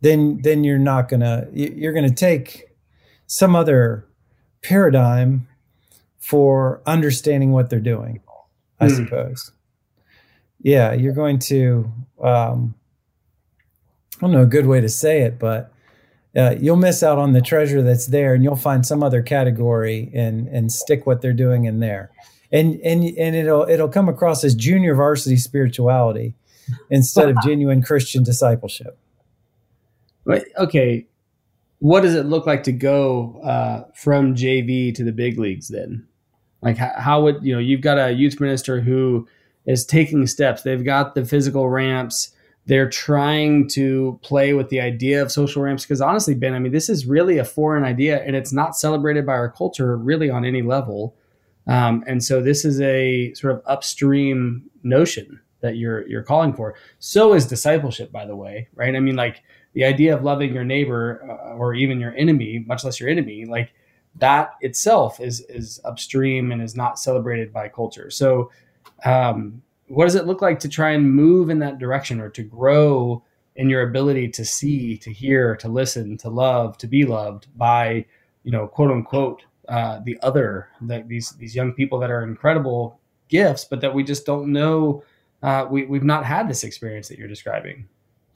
[0.01, 2.69] then then you're not gonna you're gonna take
[3.27, 4.07] some other
[4.63, 5.48] paradigm
[6.29, 8.21] for understanding what they're doing,
[8.79, 8.97] I mm.
[8.97, 9.51] suppose.
[10.61, 11.91] Yeah, you're going to,
[12.23, 12.75] um,
[14.19, 15.73] I don't know a good way to say it, but
[16.37, 20.11] uh, you'll miss out on the treasure that's there and you'll find some other category
[20.13, 22.11] and, and stick what they're doing in there.
[22.53, 26.35] And, and, and it'll, it'll come across as junior varsity spirituality
[26.91, 28.99] instead of genuine Christian discipleship.
[30.59, 31.07] Okay.
[31.79, 36.07] What does it look like to go uh, from JV to the big leagues then?
[36.63, 39.29] Like how, would you know you've got a youth minister who
[39.69, 40.63] is taking steps.
[40.63, 42.35] They've got the physical ramps.
[42.67, 46.73] They're trying to play with the idea of social ramps because honestly, Ben, I mean,
[46.73, 50.45] this is really a foreign idea and it's not celebrated by our culture really on
[50.45, 51.15] any level.
[51.67, 56.75] Um, and so this is a sort of upstream notion that you're you're calling for.
[56.99, 58.95] So is discipleship, by the way, right?
[58.95, 59.43] I mean, like
[59.75, 63.45] the idea of loving your neighbor uh, or even your enemy, much less your enemy,
[63.45, 63.73] like
[64.19, 68.11] that itself is is upstream and is not celebrated by culture.
[68.11, 68.51] So,
[69.05, 72.43] um, what does it look like to try and move in that direction or to
[72.43, 73.23] grow
[73.57, 78.07] in your ability to see, to hear, to listen, to love, to be loved by,
[78.45, 83.01] you know, quote unquote, uh, the other, that these these young people that are incredible
[83.29, 85.03] gifts, but that we just don't know.
[85.43, 87.89] Uh, we we've not had this experience that you're describing.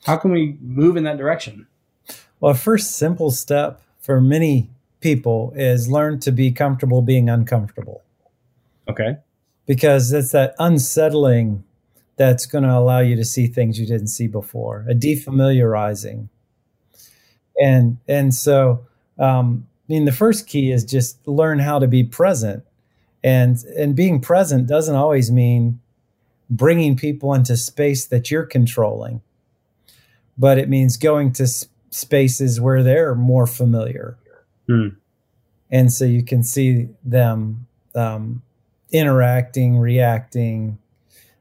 [0.05, 1.66] How can we move in that direction?
[2.40, 4.71] Well, a first simple step for many
[5.02, 8.02] people is learn to be comfortable being uncomfortable.
[8.88, 9.18] Okay.
[9.66, 11.64] Because it's that unsettling
[12.16, 16.28] that's going to allow you to see things you didn't see before, a defamiliarizing.
[17.60, 18.86] And and so
[19.18, 22.64] um, I mean the first key is just learn how to be present.
[23.22, 25.80] And and being present doesn't always mean
[26.50, 29.20] bringing people into space that you're controlling.
[30.38, 31.46] But it means going to
[31.90, 34.16] spaces where they're more familiar
[34.68, 34.96] Mm.
[35.70, 38.42] And so you can see them um,
[38.92, 40.79] interacting, reacting,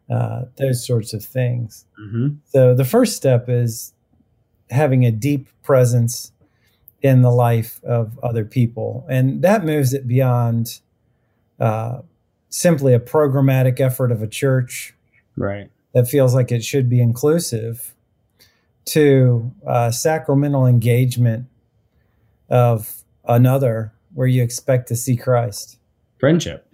[0.10, 1.86] uh, those sorts of things.
[2.00, 2.36] Mm-hmm.
[2.46, 3.94] So the first step is
[4.70, 6.32] having a deep presence
[7.02, 9.06] in the life of other people.
[9.10, 10.80] And that moves it beyond
[11.60, 12.02] uh,
[12.50, 14.94] simply a programmatic effort of a church.
[15.36, 15.70] Right.
[15.94, 17.94] That feels like it should be inclusive
[18.86, 21.48] to uh, sacramental engagement
[22.50, 25.78] of another where you expect to see Christ.
[26.20, 26.68] Friendship.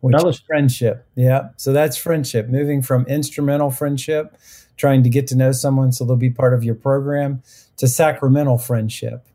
[0.00, 0.46] Which Fellowship.
[0.46, 1.06] friendship.
[1.16, 1.48] Yeah.
[1.56, 2.48] So that's friendship.
[2.48, 4.36] Moving from instrumental friendship,
[4.76, 7.42] trying to get to know someone so they'll be part of your program,
[7.78, 9.26] to sacramental friendship.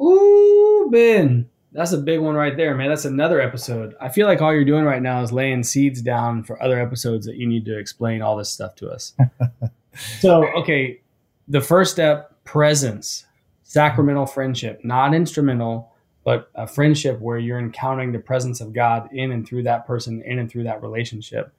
[0.00, 1.48] Ooh, Ben.
[1.72, 2.88] That's a big one right there, man.
[2.88, 3.94] That's another episode.
[4.00, 7.26] I feel like all you're doing right now is laying seeds down for other episodes
[7.26, 9.14] that you need to explain all this stuff to us.
[10.20, 11.00] so, okay,
[11.46, 13.24] the first step presence
[13.70, 15.92] sacramental friendship, not instrumental,
[16.24, 20.20] but a friendship where you're encountering the presence of God in and through that person,
[20.22, 21.52] in and through that relationship.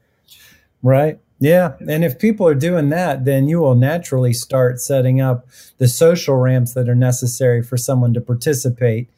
[0.84, 1.20] Right.
[1.40, 1.76] Yeah.
[1.88, 5.48] And if people are doing that, then you will naturally start setting up
[5.78, 9.10] the social ramps that are necessary for someone to participate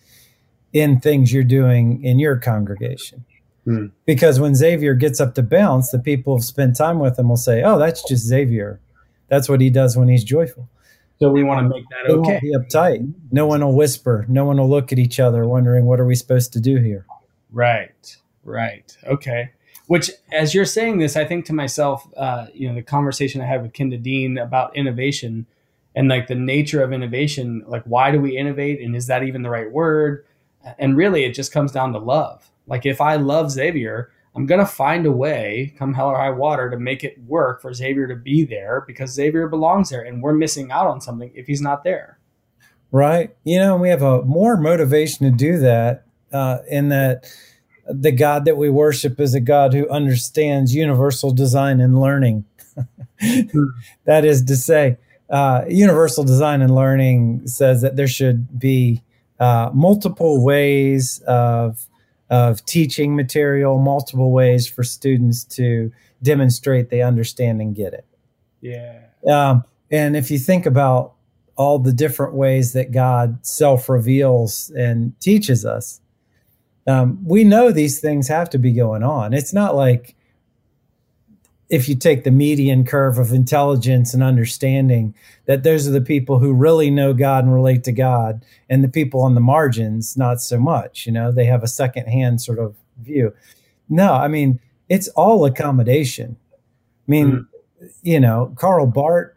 [0.71, 3.25] in things you're doing in your congregation.
[3.65, 3.87] Hmm.
[4.05, 7.37] Because when Xavier gets up to bounce, the people who've spent time with him will
[7.37, 8.79] say, Oh, that's just Xavier.
[9.29, 10.69] That's what he does when he's joyful.
[11.23, 12.31] So we want to make that okay.
[12.31, 13.13] Won't be uptight.
[13.31, 14.25] No one will whisper.
[14.27, 17.05] No one will look at each other, wondering what are we supposed to do here.
[17.51, 18.17] Right.
[18.43, 18.97] Right.
[19.05, 19.51] Okay.
[19.87, 23.45] Which, as you're saying this, I think to myself, uh, you know, the conversation I
[23.45, 25.45] had with Kenda Dean about innovation
[25.95, 29.43] and like the nature of innovation, like why do we innovate, and is that even
[29.43, 30.25] the right word?
[30.79, 32.49] and really it just comes down to love.
[32.67, 36.69] Like if I love Xavier, I'm gonna find a way, come hell or high water,
[36.69, 40.33] to make it work for Xavier to be there because Xavier belongs there, and we're
[40.33, 42.19] missing out on something if he's not there.
[42.91, 43.35] Right.
[43.43, 47.25] You know, we have a more motivation to do that uh, in that
[47.87, 52.45] the God that we worship is a God who understands universal design and learning.
[54.05, 54.97] that is to say,
[55.29, 59.01] uh, universal design and learning says that there should be
[59.39, 61.87] uh, multiple ways of
[62.33, 65.91] of teaching material, multiple ways for students to
[66.23, 68.07] demonstrate they understand and get it.
[68.59, 69.01] Yeah.
[69.29, 71.13] Um, and if you think about
[71.55, 76.01] all the different ways that God self reveals and teaches us,
[76.87, 79.35] um, we know these things have to be going on.
[79.35, 80.15] It's not like
[81.69, 86.39] if you take the median curve of intelligence and understanding that those are the people
[86.39, 90.41] who really know God and relate to God, and the people on the margins, not
[90.41, 91.05] so much.
[91.05, 93.33] You know, they have a secondhand sort of view.
[93.89, 96.37] No, I mean, it's all accommodation.
[96.53, 97.89] I mean, mm.
[98.01, 99.31] you know, Karl Barth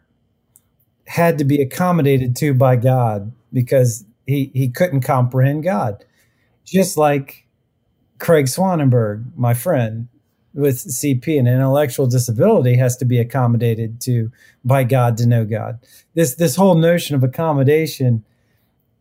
[1.05, 6.03] had to be accommodated to by God because he, he couldn't comprehend God
[6.67, 7.47] just like
[8.19, 10.09] Craig Swannenberg, my friend
[10.57, 14.31] with CP and intellectual disability has to be accommodated to
[14.65, 15.79] by God to know God.
[16.15, 18.25] This this whole notion of accommodation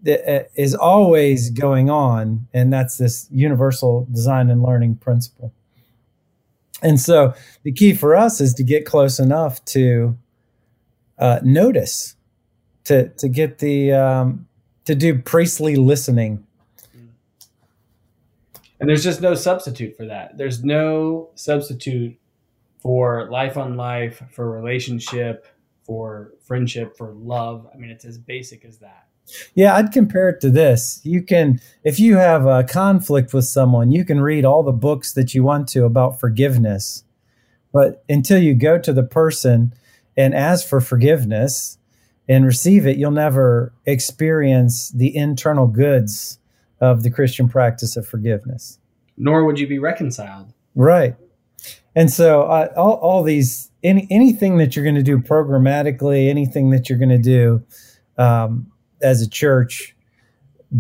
[0.07, 5.53] uh, is always going on, and that's this universal design and learning principle.
[6.83, 10.19] And so the key for us is to get close enough to
[11.19, 12.17] uh, notice,
[12.85, 14.47] to to get the um,
[14.85, 16.46] to do priestly listening
[18.81, 20.37] and there's just no substitute for that.
[20.37, 22.17] There's no substitute
[22.81, 25.47] for life on life, for relationship,
[25.85, 27.67] for friendship, for love.
[27.73, 29.07] I mean, it's as basic as that.
[29.55, 31.01] Yeah, I'd compare it to this.
[31.03, 35.13] You can, if you have a conflict with someone, you can read all the books
[35.15, 37.05] that you want to about forgiveness.
[37.73, 39.75] But until you go to the person
[40.17, 41.79] and ask for forgiveness
[42.29, 46.39] and receive it, you'll never experience the internal goods
[46.81, 48.79] of the Christian practice of forgiveness.
[49.17, 50.53] Nor would you be reconciled.
[50.75, 51.17] Right.
[51.95, 56.71] And so uh, all, all these, any, anything that you're going to do programmatically, anything
[56.71, 57.65] that you're going to do
[58.19, 59.97] um, as a church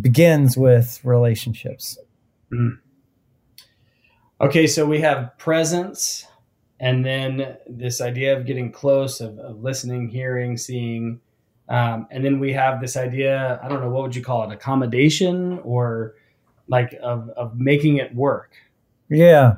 [0.00, 1.98] begins with relationships.
[2.52, 2.78] Mm.
[4.40, 6.26] Okay, so we have presence
[6.78, 11.20] and then this idea of getting close, of, of listening, hearing, seeing,
[11.68, 14.52] um, and then we have this idea, I don't know, what would you call it?
[14.52, 16.14] Accommodation or
[16.68, 18.52] like of, of making it work.
[19.08, 19.56] Yeah.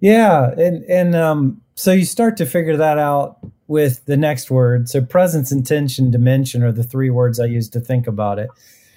[0.00, 0.50] Yeah.
[0.50, 4.88] And, and, um, so you start to figure that out with the next word.
[4.88, 8.48] So presence, intention, dimension are the three words I use to think about it.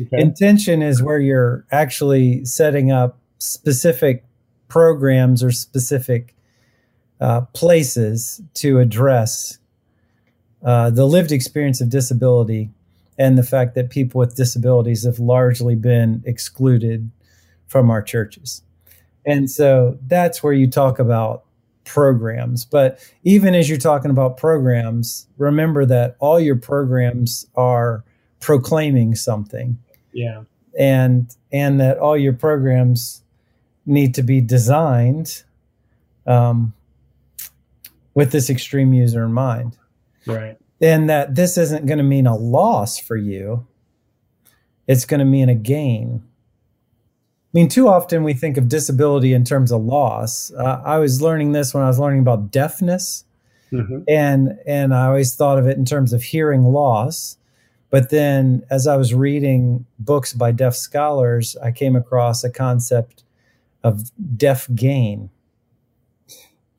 [0.02, 0.20] Okay.
[0.20, 4.26] Intention is where you're actually setting up specific
[4.68, 6.34] programs or specific
[7.20, 9.60] uh, places to address
[10.64, 12.70] uh, the lived experience of disability
[13.18, 17.10] and the fact that people with disabilities have largely been excluded
[17.68, 18.64] from our churches.
[19.26, 21.44] And so that's where you talk about
[21.86, 22.66] programs.
[22.66, 28.04] But even as you're talking about programs, remember that all your programs are
[28.40, 29.78] proclaiming something.
[30.14, 30.44] Yeah.
[30.78, 33.24] And and that all your programs
[33.86, 35.44] need to be designed
[36.26, 36.74] um,
[38.14, 39.78] with this extreme user in mind.
[40.26, 40.58] Right.
[40.82, 43.68] And that this isn't going to mean a loss for you,
[44.88, 46.24] it's going to mean a gain.
[47.54, 50.52] I mean, too often we think of disability in terms of loss.
[50.54, 53.26] Uh, I was learning this when I was learning about deafness,
[53.72, 54.04] mm-hmm.
[54.08, 57.38] and and I always thought of it in terms of hearing loss.
[57.90, 63.26] But then, as I was reading books by deaf scholars, I came across a concept
[63.84, 65.30] of deaf gain.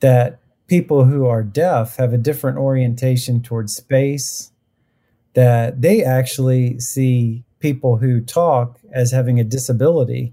[0.01, 0.41] That
[0.73, 4.53] people who are deaf have a different orientation towards space,
[5.35, 10.33] that they actually see people who talk as having a disability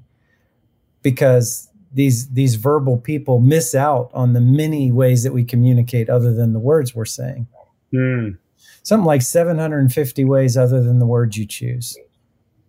[1.01, 6.33] because these these verbal people miss out on the many ways that we communicate other
[6.33, 7.45] than the words we're saying.
[7.93, 8.37] Mm.
[8.83, 11.97] Something like 750 ways other than the words you choose.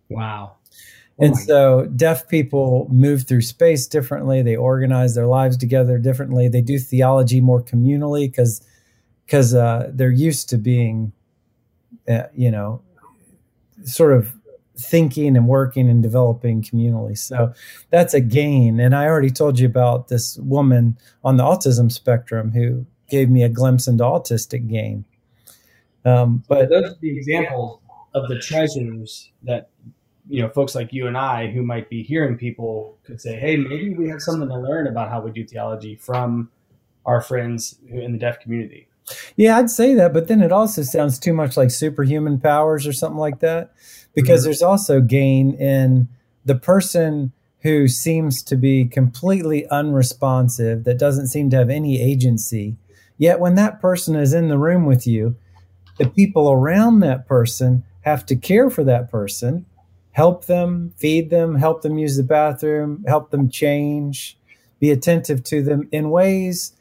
[0.09, 0.57] Wow.
[1.19, 4.41] Oh and so deaf people move through space differently.
[4.41, 6.47] They organize their lives together differently.
[6.47, 8.65] They do theology more communally because
[9.25, 11.13] because uh, they're used to being,
[12.09, 12.81] uh, you know,
[13.85, 14.33] sort of
[14.77, 17.17] thinking and working and developing communally.
[17.17, 17.53] So
[17.91, 18.79] that's a gain.
[18.79, 23.43] And I already told you about this woman on the autism spectrum who gave me
[23.43, 25.05] a glimpse into autistic gain.
[26.03, 27.79] Um, but those are the examples
[28.13, 29.69] of the treasures that
[30.31, 33.57] you know folks like you and I who might be hearing people could say, hey,
[33.57, 36.49] maybe we have something to learn about how we do theology from
[37.05, 38.87] our friends in the deaf community.
[39.35, 42.93] Yeah, I'd say that, but then it also sounds too much like superhuman powers or
[42.93, 43.73] something like that,
[44.13, 44.45] because mm-hmm.
[44.45, 46.07] there's also gain in
[46.45, 52.75] the person who seems to be completely unresponsive, that doesn't seem to have any agency.
[53.17, 55.35] Yet when that person is in the room with you,
[55.99, 59.65] the people around that person have to care for that person,
[60.11, 64.37] help them, feed them, help them use the bathroom, help them change,
[64.79, 66.73] be attentive to them in ways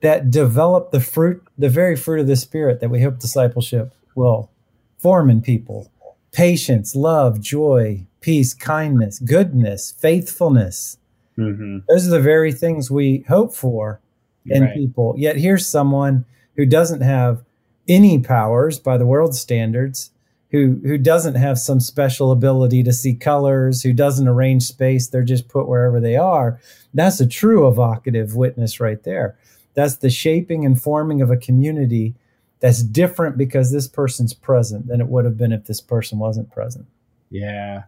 [0.00, 4.50] that develop the fruit, the very fruit of the spirit that we hope discipleship will
[4.98, 5.90] form in people.
[6.32, 10.98] Patience, love, joy, peace, kindness, goodness, faithfulness.
[11.38, 11.78] Mm-hmm.
[11.88, 14.00] Those are the very things we hope for
[14.46, 14.74] in right.
[14.74, 15.14] people.
[15.16, 16.24] Yet here's someone
[16.56, 17.44] who doesn't have
[17.88, 20.10] any powers by the world's standards,
[20.54, 25.24] who who doesn't have some special ability to see colors, who doesn't arrange space, they're
[25.24, 26.60] just put wherever they are.
[26.94, 29.36] That's a true evocative witness right there.
[29.74, 32.14] That's the shaping and forming of a community
[32.60, 36.52] that's different because this person's present than it would have been if this person wasn't
[36.52, 36.86] present.
[37.30, 37.82] Yeah.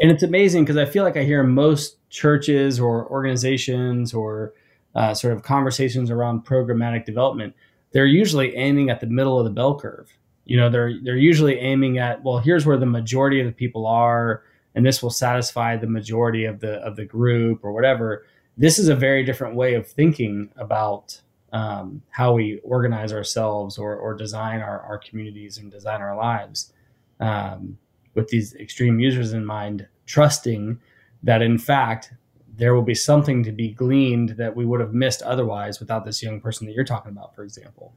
[0.00, 4.52] And it's amazing because I feel like I hear most churches or organizations or
[4.96, 7.54] uh, sort of conversations around programmatic development,
[7.92, 10.17] they're usually aiming at the middle of the bell curve.
[10.48, 13.86] You know, they're they're usually aiming at well, here's where the majority of the people
[13.86, 14.42] are,
[14.74, 18.24] and this will satisfy the majority of the of the group or whatever.
[18.56, 21.20] This is a very different way of thinking about
[21.52, 26.72] um, how we organize ourselves or, or design our, our communities and design our lives.
[27.20, 27.78] Um,
[28.14, 30.80] with these extreme users in mind, trusting
[31.22, 32.14] that in fact
[32.56, 36.22] there will be something to be gleaned that we would have missed otherwise without this
[36.22, 37.94] young person that you're talking about, for example.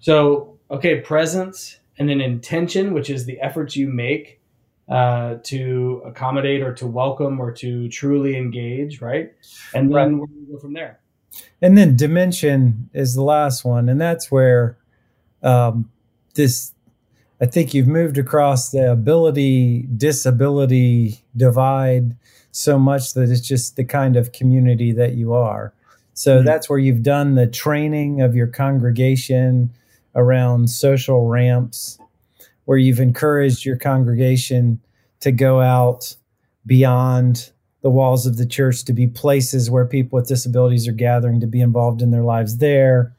[0.00, 4.40] So, okay, presence and then intention, which is the efforts you make
[4.88, 9.32] uh, to accommodate or to welcome or to truly engage, right?
[9.72, 10.28] And then right.
[10.28, 10.98] we go from there.
[11.62, 14.76] And then dimension is the last one, and that's where
[15.44, 15.90] um,
[16.34, 16.72] this
[17.40, 22.16] I think you've moved across the ability disability divide
[22.50, 25.72] so much that it's just the kind of community that you are.
[26.14, 26.46] So mm-hmm.
[26.46, 29.70] that's where you've done the training of your congregation
[30.14, 31.98] around social ramps,
[32.64, 34.80] where you've encouraged your congregation
[35.20, 36.16] to go out
[36.66, 37.50] beyond
[37.82, 41.46] the walls of the church to be places where people with disabilities are gathering to
[41.46, 43.14] be involved in their lives there.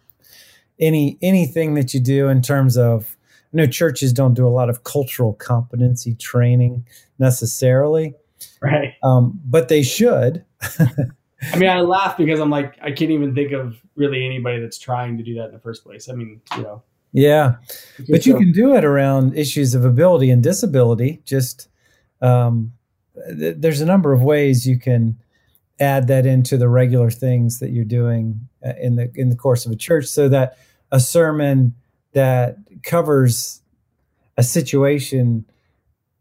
[0.79, 3.15] Any anything that you do in terms of
[3.53, 6.85] I know churches don't do a lot of cultural competency training
[7.19, 8.15] necessarily,
[8.61, 8.95] right?
[9.03, 10.43] Um, but they should.
[11.51, 14.77] I mean, I laugh because I'm like, I can't even think of really anybody that's
[14.77, 16.09] trying to do that in the first place.
[16.09, 16.83] I mean, you know.
[17.11, 17.57] Yeah,
[18.09, 21.21] but you can do it around issues of ability and disability.
[21.25, 21.67] Just
[22.21, 22.73] um,
[23.27, 25.19] th- there's a number of ways you can
[25.79, 29.65] add that into the regular things that you're doing uh, in the in the course
[29.67, 30.57] of a church, so that
[30.91, 31.75] a sermon
[32.13, 33.61] that covers
[34.35, 35.45] a situation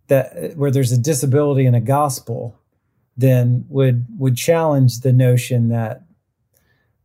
[0.08, 2.58] that where there's a disability in a gospel
[3.16, 6.02] then would would challenge the notion that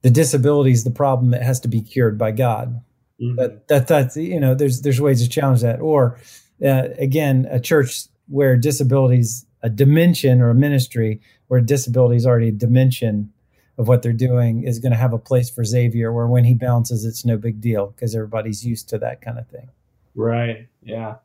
[0.02, 2.82] the disability is the problem that has to be cured by God.
[3.22, 3.36] Mm-hmm.
[3.36, 5.80] That that that's you know there's there's ways to challenge that.
[5.80, 6.20] Or
[6.64, 12.50] uh, again, a church where disabilities a dimension or a ministry where disability is already
[12.50, 13.32] a dimension
[13.78, 16.54] of what they're doing is going to have a place for Xavier, where when he
[16.54, 19.70] bounces, it's no big deal because everybody's used to that kind of thing.
[20.16, 20.68] Right.
[20.82, 21.16] Yeah.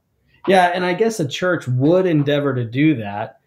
[0.47, 0.66] Yeah.
[0.74, 3.41] And I guess a church would endeavor to do that,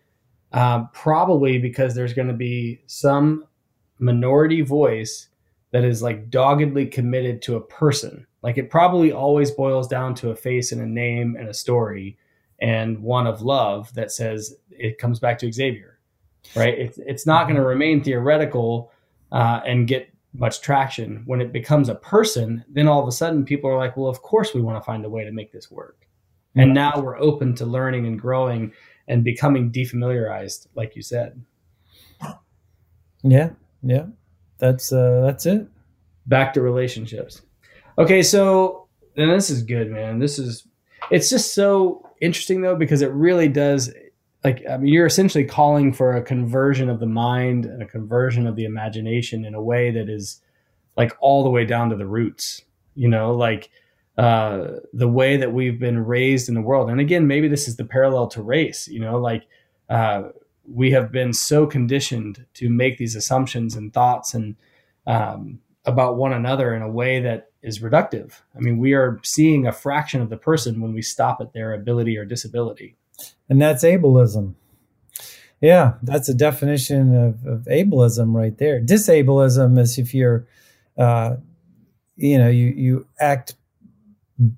[0.56, 3.46] um, probably because there's going to be some
[4.00, 5.28] minority voice
[5.72, 8.26] that is like doggedly committed to a person.
[8.42, 12.18] Like it probably always boils down to a face and a name and a story
[12.60, 16.00] and one of love that says it comes back to Xavier,
[16.56, 16.74] right?
[16.74, 18.94] It's, it's not going to remain theoretical
[19.34, 21.24] uh, and get much traction.
[21.26, 24.22] When it becomes a person, then all of a sudden people are like, well, of
[24.22, 26.08] course we want to find a way to make this work.
[26.56, 28.72] And now we're open to learning and growing
[29.08, 31.42] and becoming defamiliarized, like you said.
[33.24, 33.52] Yeah,
[33.82, 34.06] yeah,
[34.58, 35.68] that's uh, that's it.
[36.28, 37.42] Back to relationships.
[37.98, 38.88] Okay, so
[39.18, 40.20] and this is good, man.
[40.20, 40.68] This is
[41.12, 43.94] it's just so interesting though because it really does
[44.44, 48.48] like I mean, you're essentially calling for a conversion of the mind and a conversion
[48.48, 50.42] of the imagination in a way that is
[50.98, 52.62] like all the way down to the roots
[52.96, 53.70] you know like
[54.18, 57.76] uh, the way that we've been raised in the world and again maybe this is
[57.76, 59.48] the parallel to race you know like
[59.90, 60.24] uh,
[60.68, 64.56] we have been so conditioned to make these assumptions and thoughts and
[65.06, 69.68] um, about one another in a way that is reductive i mean we are seeing
[69.68, 72.96] a fraction of the person when we stop at their ability or disability
[73.50, 74.56] and that's ableism.
[75.62, 78.82] Yeah, that's a definition of, of ableism right there.
[78.82, 80.46] Disableism is if you're,
[80.98, 81.38] uh,
[82.18, 83.56] you know, you you act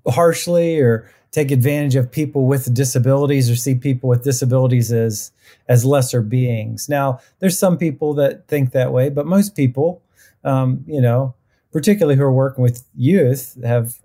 [0.07, 5.31] harshly or take advantage of people with disabilities or see people with disabilities as
[5.67, 6.87] as lesser beings.
[6.89, 10.01] Now, there's some people that think that way, but most people,
[10.43, 11.35] um, you know,
[11.71, 13.99] particularly who are working with youth, have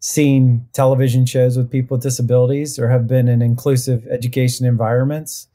[0.00, 5.48] seen television shows with people with disabilities or have been in inclusive education environments.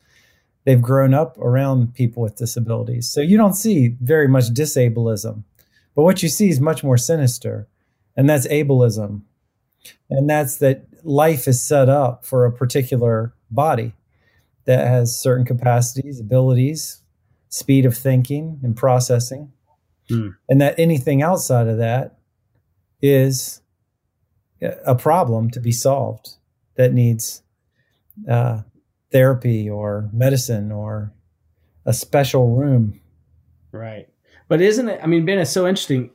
[0.64, 3.10] They've grown up around people with disabilities.
[3.10, 5.44] So you don't see very much disableism.
[5.96, 7.68] But what you see is much more sinister,
[8.16, 9.22] and that's ableism.
[10.10, 13.94] And that's that life is set up for a particular body
[14.66, 17.02] that has certain capacities, abilities,
[17.50, 19.52] speed of thinking and processing.
[20.10, 20.30] Hmm.
[20.50, 22.18] And that anything outside of that
[23.02, 23.62] is
[24.62, 26.32] a problem to be solved
[26.76, 27.44] that needs
[28.28, 28.62] uh,
[29.12, 31.14] therapy or medicine or
[31.86, 33.00] a special room.
[33.72, 34.10] Right.
[34.48, 35.00] But isn't it?
[35.04, 36.10] I mean, Ben, it's so interesting.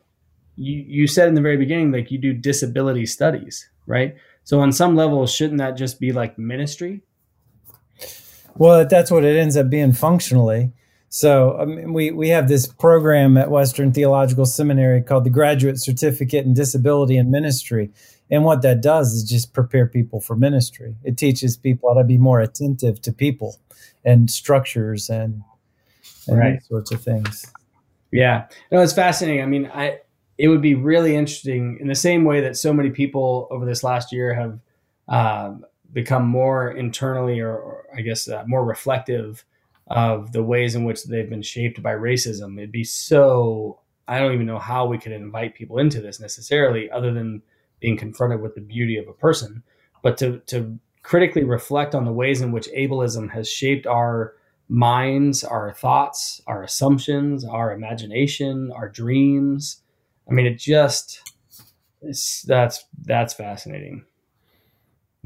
[0.57, 4.17] You you said in the very beginning, like you do disability studies, right?
[4.45, 7.03] So on some level, shouldn't that just be like ministry?
[8.57, 10.73] Well, that's what it ends up being functionally.
[11.09, 15.79] So I mean, we we have this program at Western Theological Seminary called the Graduate
[15.79, 17.91] Certificate in Disability and Ministry,
[18.31, 20.97] and what that does is just prepare people for ministry.
[21.05, 23.59] It teaches people how to be more attentive to people
[24.05, 25.43] and structures and
[26.27, 26.63] and right.
[26.63, 27.53] sorts of things.
[28.11, 29.43] Yeah, no, it's fascinating.
[29.43, 30.01] I mean, I
[30.43, 33.85] it would be really interesting in the same way that so many people over this
[33.85, 34.59] last year have
[35.07, 39.45] um, become more internally or, or I guess uh, more reflective
[39.87, 42.59] of the ways in which they've been shaped by racism.
[42.59, 46.91] It'd be so I don't even know how we could invite people into this necessarily,
[46.91, 47.43] other than
[47.79, 49.63] being confronted with the beauty of a person,
[50.03, 54.35] but to to critically reflect on the ways in which ableism has shaped our
[54.69, 59.82] minds, our thoughts, our assumptions, our imagination, our dreams.
[60.33, 61.21] I mean, it just
[62.47, 64.07] that's that's fascinating.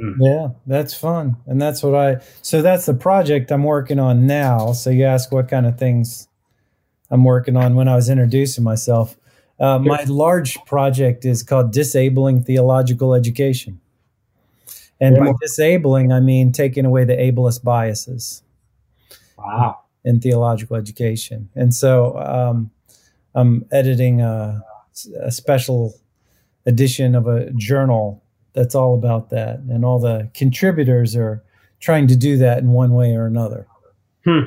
[0.01, 0.17] Mm.
[0.19, 1.37] Yeah, that's fun.
[1.47, 4.73] And that's what I so that's the project I'm working on now.
[4.73, 6.27] So you ask what kind of things
[7.09, 9.17] I'm working on when I was introducing myself.
[9.61, 13.81] Uh, my large project is called Disabling Theological Education.
[15.01, 18.43] And by disabling, I mean taking away the ableist biases.
[19.39, 19.83] Wow.
[20.05, 21.49] In theological education.
[21.55, 22.71] And so um,
[23.35, 24.63] I'm editing a,
[25.21, 25.95] a special
[26.67, 28.23] edition of a journal
[28.53, 29.59] that's all about that.
[29.61, 31.43] And all the contributors are
[31.79, 33.67] trying to do that in one way or another.
[34.25, 34.47] Hmm.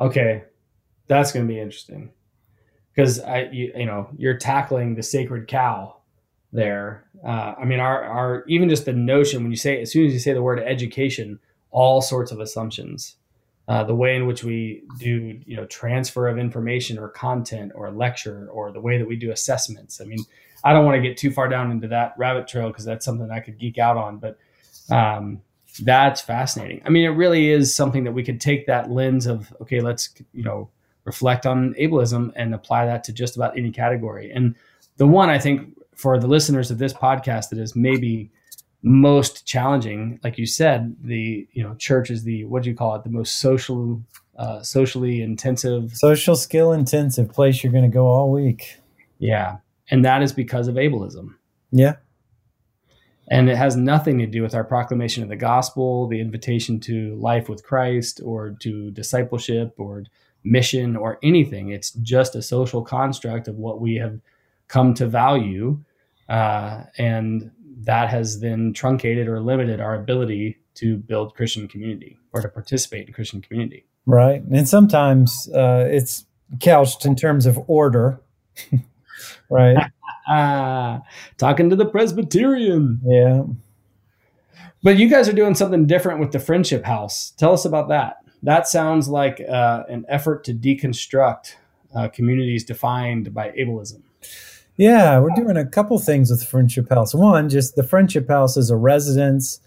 [0.00, 0.42] Okay.
[1.06, 2.10] That's going to be interesting.
[2.94, 5.96] Because I, you, you, know, you're tackling the sacred cow
[6.52, 7.06] there.
[7.24, 10.12] Uh, I mean, our, our, even just the notion when you say, as soon as
[10.12, 11.38] you say the word education,
[11.70, 13.16] all sorts of assumptions.
[13.68, 17.90] Uh, the way in which we do, you know, transfer of information or content or
[17.90, 20.00] lecture or the way that we do assessments.
[20.00, 20.20] I mean,
[20.62, 23.28] I don't want to get too far down into that rabbit trail because that's something
[23.28, 24.38] I could geek out on, but
[24.88, 25.42] um,
[25.82, 26.80] that's fascinating.
[26.84, 30.14] I mean, it really is something that we could take that lens of, okay, let's,
[30.32, 30.70] you know,
[31.04, 34.30] reflect on ableism and apply that to just about any category.
[34.30, 34.54] And
[34.96, 38.30] the one I think for the listeners of this podcast that is maybe
[38.82, 42.94] most challenging, like you said, the, you know, church is the, what do you call
[42.94, 43.04] it?
[43.04, 44.02] The most social,
[44.38, 48.80] uh, socially intensive, social skill intensive place you're going to go all week.
[49.18, 49.56] Yeah
[49.90, 51.34] and that is because of ableism.
[51.70, 51.96] Yeah.
[53.28, 57.16] And it has nothing to do with our proclamation of the gospel, the invitation to
[57.16, 60.04] life with Christ, or to discipleship, or
[60.44, 61.70] mission, or anything.
[61.70, 64.20] It's just a social construct of what we have
[64.68, 65.80] come to value.
[66.28, 72.40] Uh, and that has then truncated or limited our ability to build Christian community or
[72.40, 73.86] to participate in Christian community.
[74.06, 74.42] Right.
[74.42, 76.24] And sometimes uh, it's
[76.60, 78.20] couched in terms of order.
[79.50, 79.90] right?
[81.38, 83.00] Talking to the Presbyterian.
[83.04, 83.42] Yeah.
[84.82, 87.32] But you guys are doing something different with the Friendship House.
[87.36, 88.18] Tell us about that.
[88.42, 91.54] That sounds like uh, an effort to deconstruct
[91.94, 94.02] uh, communities defined by ableism.
[94.76, 97.14] Yeah, we're doing a couple things with Friendship House.
[97.14, 99.60] One, just the Friendship House is a residence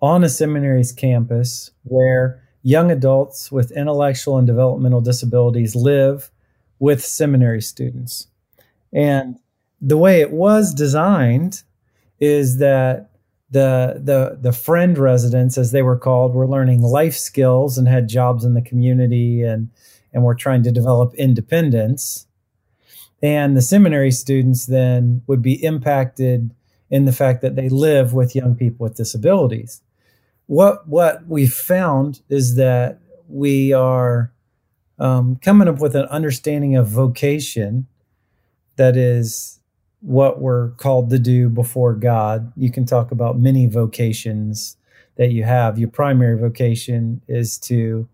[0.00, 6.30] on a seminary's campus where young adults with intellectual and developmental disabilities live
[6.78, 8.28] with seminary students.
[8.92, 9.38] And
[9.80, 11.62] the way it was designed
[12.18, 13.10] is that
[13.50, 18.08] the the the friend residents, as they were called, were learning life skills and had
[18.08, 19.70] jobs in the community and
[20.12, 22.26] and were trying to develop independence.
[23.22, 26.54] And the seminary students then would be impacted
[26.90, 29.82] in the fact that they live with young people with disabilities.
[30.46, 34.32] what what we found is that we are
[34.98, 37.86] um, coming up with an understanding of vocation
[38.76, 39.60] that is
[40.00, 42.52] what we're called to do before God.
[42.56, 44.76] You can talk about many vocations
[45.16, 45.78] that you have.
[45.78, 48.08] Your primary vocation is to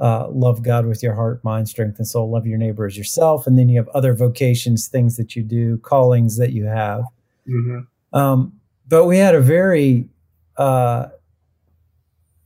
[0.00, 2.30] uh, love God with your heart, mind, strength, and soul.
[2.30, 5.76] Love your neighbor as yourself, and then you have other vocations, things that you do,
[5.78, 7.04] callings that you have.
[7.46, 8.18] Mm-hmm.
[8.18, 8.54] Um,
[8.88, 10.08] but we had a very
[10.56, 11.08] uh,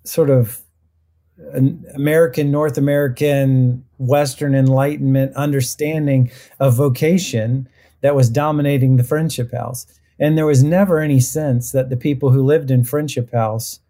[0.04, 0.60] sort of
[1.94, 7.68] American, North American, Western Enlightenment understanding of vocation
[8.00, 9.86] that was dominating the Friendship House.
[10.18, 13.80] And there was never any sense that the people who lived in Friendship House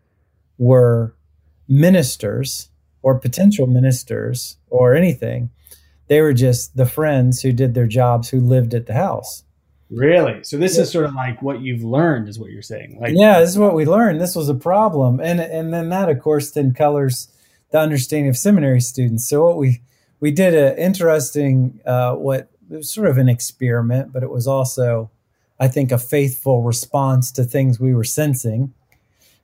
[0.58, 1.14] were
[1.66, 2.68] ministers
[3.04, 5.50] or potential ministers or anything.
[6.08, 9.44] They were just the friends who did their jobs who lived at the house.
[9.90, 10.42] Really?
[10.42, 12.98] So this is sort of like what you've learned, is what you're saying.
[12.98, 14.22] Like, yeah, this is what we learned.
[14.22, 17.28] This was a problem, and and then that, of course, then colors
[17.70, 19.28] the understanding of seminary students.
[19.28, 19.82] So what we
[20.18, 24.46] we did an interesting uh, what it was sort of an experiment, but it was
[24.46, 25.10] also,
[25.60, 28.72] I think, a faithful response to things we were sensing.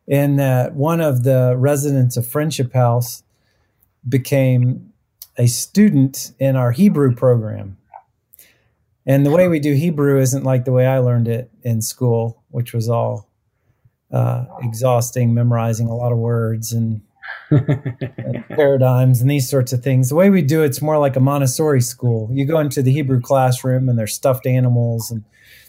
[0.07, 3.23] In that one of the residents of Friendship House
[4.09, 4.93] became
[5.37, 7.77] a student in our Hebrew program.
[9.07, 12.43] And the way we do Hebrew isn't like the way I learned it in school,
[12.51, 13.29] which was all
[14.13, 17.01] uh, exhausting, memorizing a lot of words and,
[17.51, 20.11] and, paradigms and these sorts of things.
[20.11, 22.29] The way we do it's more like a Montessori school.
[22.33, 25.25] You go into the Hebrew classroom and there's stuffed animals and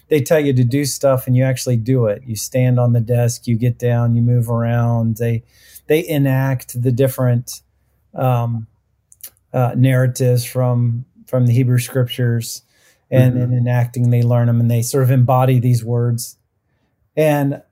[0.08, 2.22] they tell you to do stuff and you actually do it.
[2.26, 5.16] You stand on the desk, you get down, you move around.
[5.16, 5.44] They
[5.86, 7.62] they enact the different
[8.14, 8.66] um,
[9.52, 12.62] uh, narratives from from the Hebrew scriptures
[13.10, 13.52] and mm-hmm.
[13.52, 16.36] in enacting they learn them and they sort of embody these words.
[17.16, 17.62] And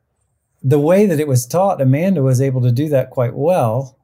[0.63, 3.99] the way that it was taught amanda was able to do that quite well.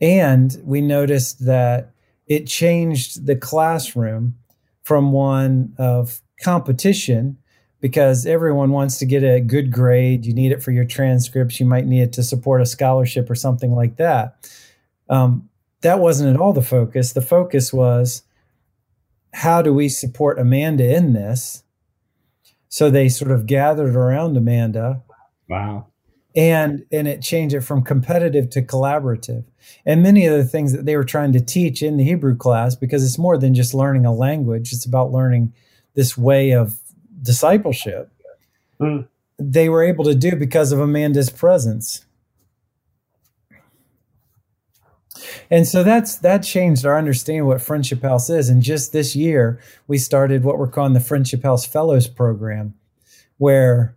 [0.00, 1.92] And we noticed that
[2.26, 4.36] it changed the classroom
[4.82, 7.38] from one of competition
[7.80, 10.26] because everyone wants to get a good grade.
[10.26, 11.60] You need it for your transcripts.
[11.60, 14.36] You might need it to support a scholarship or something like that
[15.08, 15.48] um,
[15.82, 18.22] that wasn't at all the focus the focus was
[19.36, 21.62] how do we support Amanda in this?
[22.68, 25.02] So they sort of gathered around Amanda.
[25.46, 25.88] Wow.
[26.34, 29.44] And and it changed it from competitive to collaborative.
[29.84, 32.74] And many of the things that they were trying to teach in the Hebrew class,
[32.74, 35.52] because it's more than just learning a language, it's about learning
[35.94, 36.78] this way of
[37.20, 38.10] discipleship.
[38.80, 39.06] Mm.
[39.38, 42.05] They were able to do because of Amanda's presence.
[45.50, 48.48] And so that's that changed our understanding of what Friendship House is.
[48.48, 52.74] And just this year, we started what we're calling the Friendship House Fellows Program,
[53.38, 53.96] where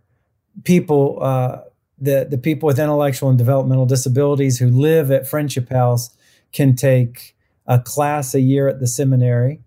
[0.64, 1.62] people, uh,
[1.98, 6.10] the the people with intellectual and developmental disabilities who live at Friendship House
[6.52, 7.36] can take
[7.66, 9.60] a class a year at the seminary,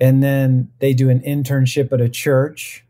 [0.00, 2.84] and then they do an internship at a church.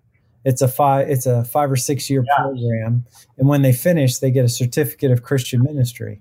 [0.44, 2.42] It's a five it's a five or six year yeah.
[2.42, 3.06] program,
[3.36, 6.20] and when they finish, they get a certificate of Christian ministry.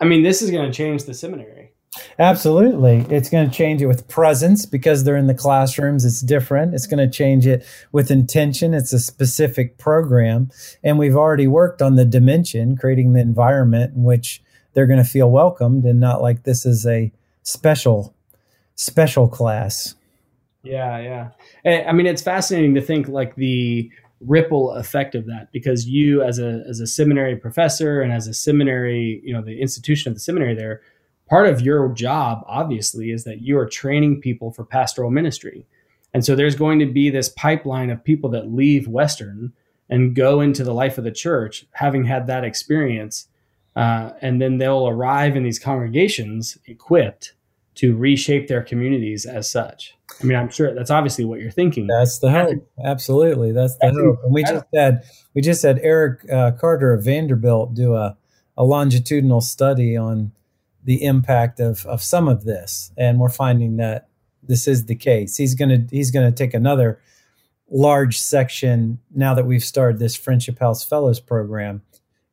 [0.00, 1.72] I mean, this is going to change the seminary.
[2.18, 2.98] Absolutely.
[3.14, 6.04] It's going to change it with presence because they're in the classrooms.
[6.04, 6.74] It's different.
[6.74, 8.74] It's going to change it with intention.
[8.74, 10.50] It's a specific program.
[10.84, 14.42] And we've already worked on the dimension, creating the environment in which
[14.74, 17.10] they're going to feel welcomed and not like this is a
[17.42, 18.14] special,
[18.74, 19.94] special class.
[20.62, 21.30] Yeah,
[21.64, 21.84] yeah.
[21.88, 23.90] I mean, it's fascinating to think like the
[24.20, 28.34] ripple effect of that because you as a as a seminary professor and as a
[28.34, 30.80] seminary you know the institution of the seminary there
[31.28, 35.66] part of your job obviously is that you are training people for pastoral ministry.
[36.14, 39.52] And so there's going to be this pipeline of people that leave western
[39.90, 43.28] and go into the life of the church having had that experience
[43.76, 47.34] uh, and then they'll arrive in these congregations equipped
[47.78, 51.86] to reshape their communities as such I mean, I'm sure that's obviously what you're thinking.
[51.86, 52.68] That's the hope.
[52.84, 54.18] Absolutely, that's the hope.
[54.24, 55.04] And we just had
[55.34, 58.16] we just had Erik uh, Carter of Vanderbilt do a,
[58.56, 60.32] a longitudinal study on
[60.82, 64.08] the impact of of some of this, and we're finding that
[64.42, 65.36] this is the case.
[65.36, 67.00] He's gonna he's gonna take another
[67.70, 71.82] large section now that we've started this Friendship House Fellows program,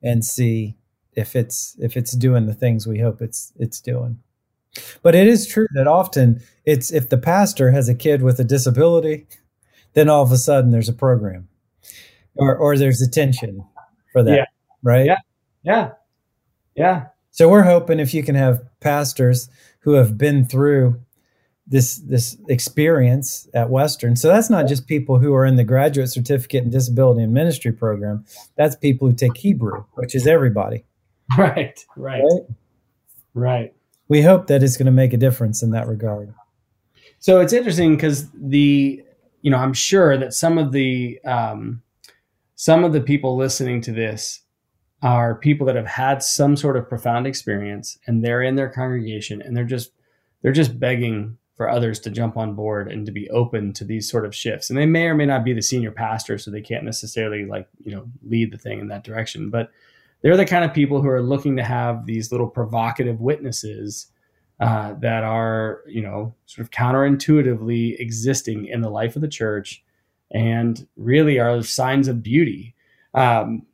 [0.02, 0.76] and see
[1.14, 4.20] if it's if it's doing the things we hope it's it's doing.
[5.02, 8.44] But it is true that often it's if the pastor has a kid with a
[8.44, 9.28] disability,
[9.94, 11.48] then all of a sudden there's a program
[12.36, 13.66] or, or there's attention
[14.12, 14.36] for that.
[14.36, 14.46] Yeah.
[14.84, 15.06] Right.
[15.06, 15.18] Yeah.
[15.64, 15.92] Yeah.
[16.76, 17.06] Yeah.
[17.32, 19.50] So we're hoping if you can have pastors
[19.80, 21.02] who have been through
[21.68, 24.16] this this experience at Western.
[24.16, 27.72] So that's not just people who are in the graduate certificate in disability and ministry
[27.72, 28.26] program.
[28.56, 30.86] That's people who take Hebrew, which is everybody.
[31.40, 32.42] Right, right, right.
[33.34, 33.75] right.
[34.08, 36.34] We hope that it's going to make a difference in that regard.
[37.20, 39.04] So it's interesting because the
[39.42, 41.82] you know I'm sure that some of the um,
[42.56, 44.42] some of the people listening to this
[45.02, 49.42] are people that have had some sort of profound experience and they're in their congregation
[49.42, 49.92] and they're just
[50.42, 54.10] they're just begging for others to jump on board and to be open to these
[54.10, 54.70] sort of shifts.
[54.70, 57.68] And they may or may not be the senior pastor, so they can't necessarily like,
[57.84, 59.50] you know, lead the thing in that direction.
[59.50, 59.72] But
[60.22, 64.08] they're the kind of people who are looking to have these little provocative witnesses
[64.60, 69.84] uh, that are, you know, sort of counterintuitively existing in the life of the church
[70.32, 72.74] and really are signs of beauty.
[73.14, 73.66] Um,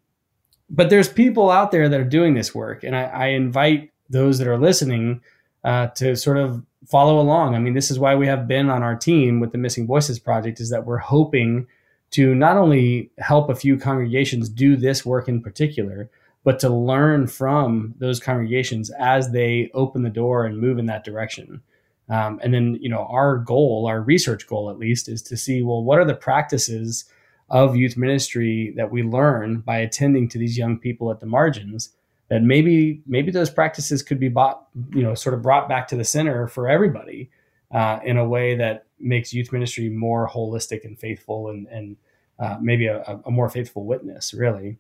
[0.70, 4.40] but there's people out there that are doing this work, and I, I invite those
[4.40, 5.22] that are listening
[5.64, 7.56] uh, to sort of follow along.
[7.56, 10.20] I mean, this is why we have been on our team with the Missing Voices
[10.20, 11.68] Project, is that we're hoping
[12.12, 16.10] to not only help a few congregations do this work in particular,
[16.44, 21.04] but to learn from those congregations as they open the door and move in that
[21.04, 21.62] direction.
[22.10, 25.62] Um, and then, you know, our goal, our research goal at least, is to see
[25.62, 27.06] well, what are the practices
[27.50, 31.94] of youth ministry that we learn by attending to these young people at the margins
[32.32, 34.66] that maybe maybe those practices could be bought
[34.96, 37.30] you know sort of brought back to the center for everybody
[37.74, 41.98] uh, in a way that makes youth ministry more holistic and faithful and and
[42.40, 44.78] uh, maybe a, a, more faithful witness really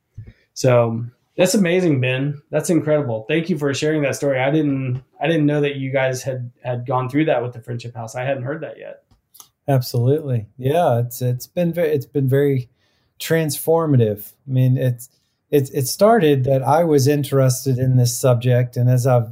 [0.53, 1.03] so
[1.41, 5.45] that's amazing ben that's incredible thank you for sharing that story i didn't i didn't
[5.45, 8.43] know that you guys had had gone through that with the friendship house i hadn't
[8.43, 9.03] heard that yet
[9.67, 12.69] absolutely yeah it's it's been very it's been very
[13.19, 15.09] transformative i mean it's
[15.51, 18.77] it, it started that I was interested in this subject.
[18.77, 19.29] And as I've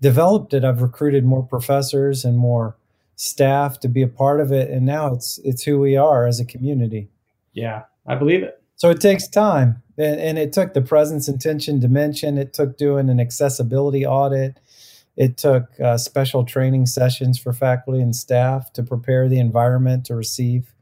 [0.00, 2.76] developed it, I've recruited more professors and more
[3.14, 4.70] staff to be a part of it.
[4.70, 7.08] And now it's, it's who we are as a community.
[7.52, 8.60] Yeah, I believe it.
[8.74, 9.81] So it takes time.
[9.98, 12.38] And, and it took the presence, intention, dimension.
[12.38, 14.58] It took doing an accessibility audit.
[15.16, 20.14] It took uh, special training sessions for faculty and staff to prepare the environment to
[20.14, 20.72] receive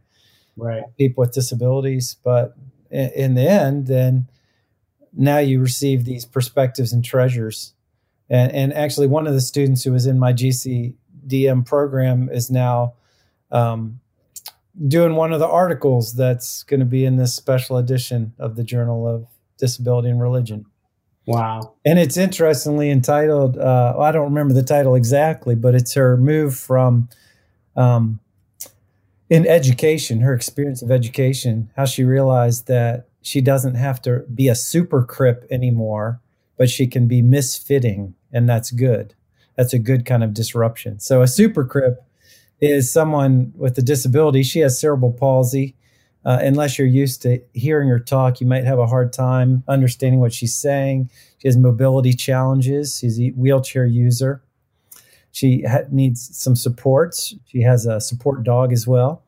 [0.57, 0.85] right.
[0.97, 2.17] people with disabilities.
[2.23, 2.57] But
[2.91, 4.29] in, in the end, then
[5.13, 7.75] now you receive these perspectives and treasures.
[8.29, 12.95] And, and actually, one of the students who was in my GCDM program is now
[13.51, 14.01] um,
[14.87, 18.64] doing one of the articles that's going to be in this special edition of the
[18.64, 19.27] Journal of
[19.59, 20.66] Disability and Religion.
[21.27, 21.75] Wow.
[21.85, 26.57] And it's interestingly entitled, uh, I don't remember the title exactly, but it's her move
[26.57, 27.09] from
[27.77, 28.21] um,
[29.29, 34.49] in education, her experience of education, how she realized that she doesn't have to be
[34.49, 36.21] a super crip anymore,
[36.57, 39.14] but she can be misfitting, and that's good.
[39.57, 40.99] That's a good kind of disruption.
[41.01, 42.03] So a super crip
[42.61, 44.43] is someone with a disability.
[44.43, 45.77] She has cerebral palsy.
[46.23, 50.21] Uh, unless you're used to hearing her talk, you might have a hard time understanding
[50.21, 51.09] what she's saying.
[51.39, 52.99] She has mobility challenges.
[52.99, 54.43] She's a wheelchair user.
[55.33, 57.35] She ha- needs some supports.
[57.47, 59.23] She has a support dog as well.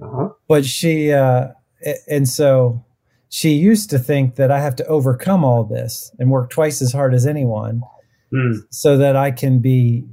[0.00, 0.30] Uh-huh.
[0.48, 1.48] But she, uh,
[2.08, 2.82] and so
[3.28, 6.92] she used to think that I have to overcome all this and work twice as
[6.92, 7.82] hard as anyone
[8.32, 8.56] mm.
[8.70, 10.04] so that I can be,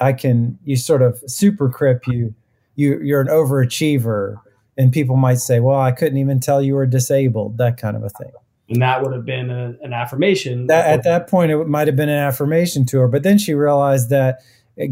[0.00, 2.34] I can, you sort of super crip you,
[2.74, 4.40] you, you're an overachiever.
[4.76, 8.04] And people might say, well, I couldn't even tell you were disabled, that kind of
[8.04, 8.30] a thing.
[8.68, 10.66] And that would have been a, an affirmation.
[10.68, 13.08] That, at that point, it might have been an affirmation to her.
[13.08, 14.40] But then she realized that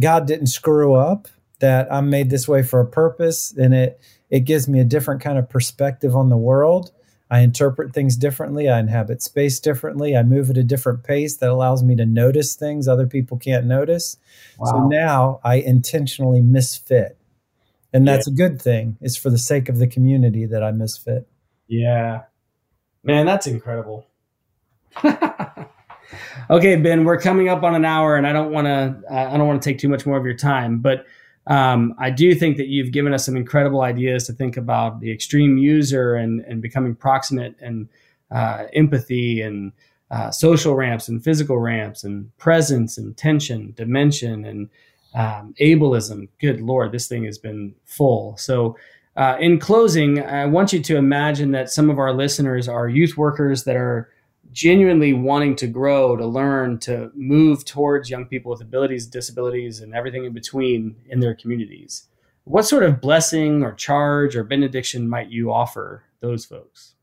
[0.01, 1.29] God didn't screw up,
[1.61, 3.55] that I'm made this way for a purpose.
[3.57, 4.01] And it,
[4.31, 6.91] it gives me a different kind of perspective on the world
[7.31, 8.69] I interpret things differently.
[8.69, 10.17] I inhabit space differently.
[10.17, 13.67] I move at a different pace that allows me to notice things other people can't
[13.67, 14.17] notice.
[14.59, 14.71] Wow.
[14.71, 17.19] So now I intentionally misfit.
[17.93, 18.33] And that's yeah.
[18.33, 18.97] a good thing.
[19.01, 21.27] It's for the sake of the community that I misfit.
[21.67, 22.23] Yeah.
[23.03, 24.07] Man, that's incredible.
[26.51, 29.47] okay, Ben, we're coming up on an hour and I don't want to I don't
[29.47, 31.07] want to take too much more of your time, but
[31.47, 35.13] um, I do think that you've given us some incredible ideas to think about the
[35.13, 37.89] extreme user and, and becoming proximate and
[38.31, 39.73] uh, empathy and
[40.11, 44.69] uh, social ramps and physical ramps and presence and tension, dimension and
[45.15, 46.29] um, ableism.
[46.41, 48.37] Good Lord, this thing has been full.
[48.37, 48.77] So,
[49.17, 53.17] uh, in closing, I want you to imagine that some of our listeners are youth
[53.17, 54.11] workers that are
[54.57, 59.95] genuinely wanting to grow, to learn, to move towards young people with abilities, disabilities, and
[59.95, 62.09] everything in between in their communities.
[62.45, 66.95] What sort of blessing or charge or benediction might you offer those folks?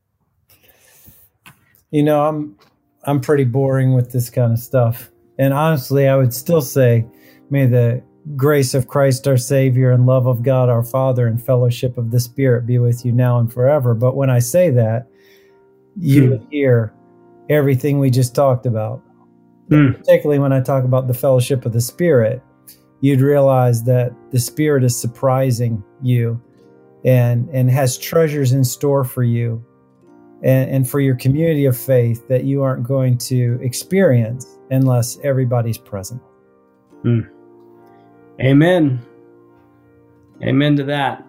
[1.92, 2.58] You know, I'm
[3.04, 5.12] I'm pretty boring with this kind of stuff.
[5.38, 7.06] And honestly, I would still say
[7.50, 8.02] may the
[8.34, 12.18] grace of Christ our Savior and love of God our Father and fellowship of the
[12.18, 13.94] Spirit be with you now and forever.
[13.94, 15.06] But when I say that,
[15.96, 16.30] you hmm.
[16.30, 16.92] would hear
[17.48, 19.02] everything we just talked about.
[19.70, 19.96] Mm.
[19.96, 22.42] Particularly when I talk about the fellowship of the Spirit,
[23.00, 26.40] you'd realize that the Spirit is surprising you
[27.04, 29.64] and and has treasures in store for you
[30.42, 35.78] and, and for your community of faith that you aren't going to experience unless everybody's
[35.78, 36.20] present.
[38.40, 39.04] Amen.
[40.42, 41.26] Amen to that.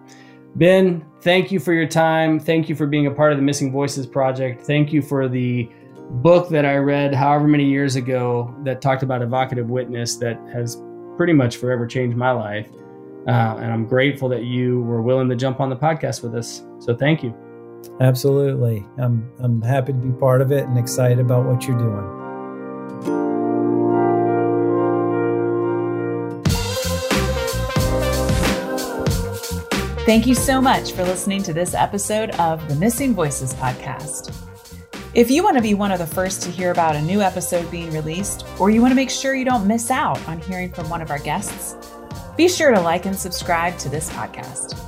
[0.56, 2.40] Ben, thank you for your time.
[2.40, 4.62] Thank you for being a part of the Missing Voices Project.
[4.62, 5.68] Thank you for the
[6.10, 10.82] book that I read however many years ago that talked about evocative witness that has
[11.16, 12.68] pretty much forever changed my life.
[13.26, 16.62] Uh, and I'm grateful that you were willing to jump on the podcast with us.
[16.78, 17.34] So thank you.
[18.00, 18.84] Absolutely.
[18.98, 22.16] I'm I'm happy to be part of it and excited about what you're doing.
[30.06, 34.45] Thank you so much for listening to this episode of the Missing Voices podcast.
[35.16, 37.70] If you want to be one of the first to hear about a new episode
[37.70, 40.90] being released, or you want to make sure you don't miss out on hearing from
[40.90, 41.74] one of our guests,
[42.36, 44.78] be sure to like and subscribe to this podcast.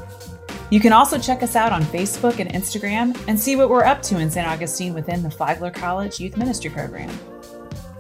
[0.71, 4.03] You can also check us out on Facebook and Instagram and see what we're up
[4.03, 4.47] to in St.
[4.47, 7.09] Augustine within the Flagler College Youth Ministry Program.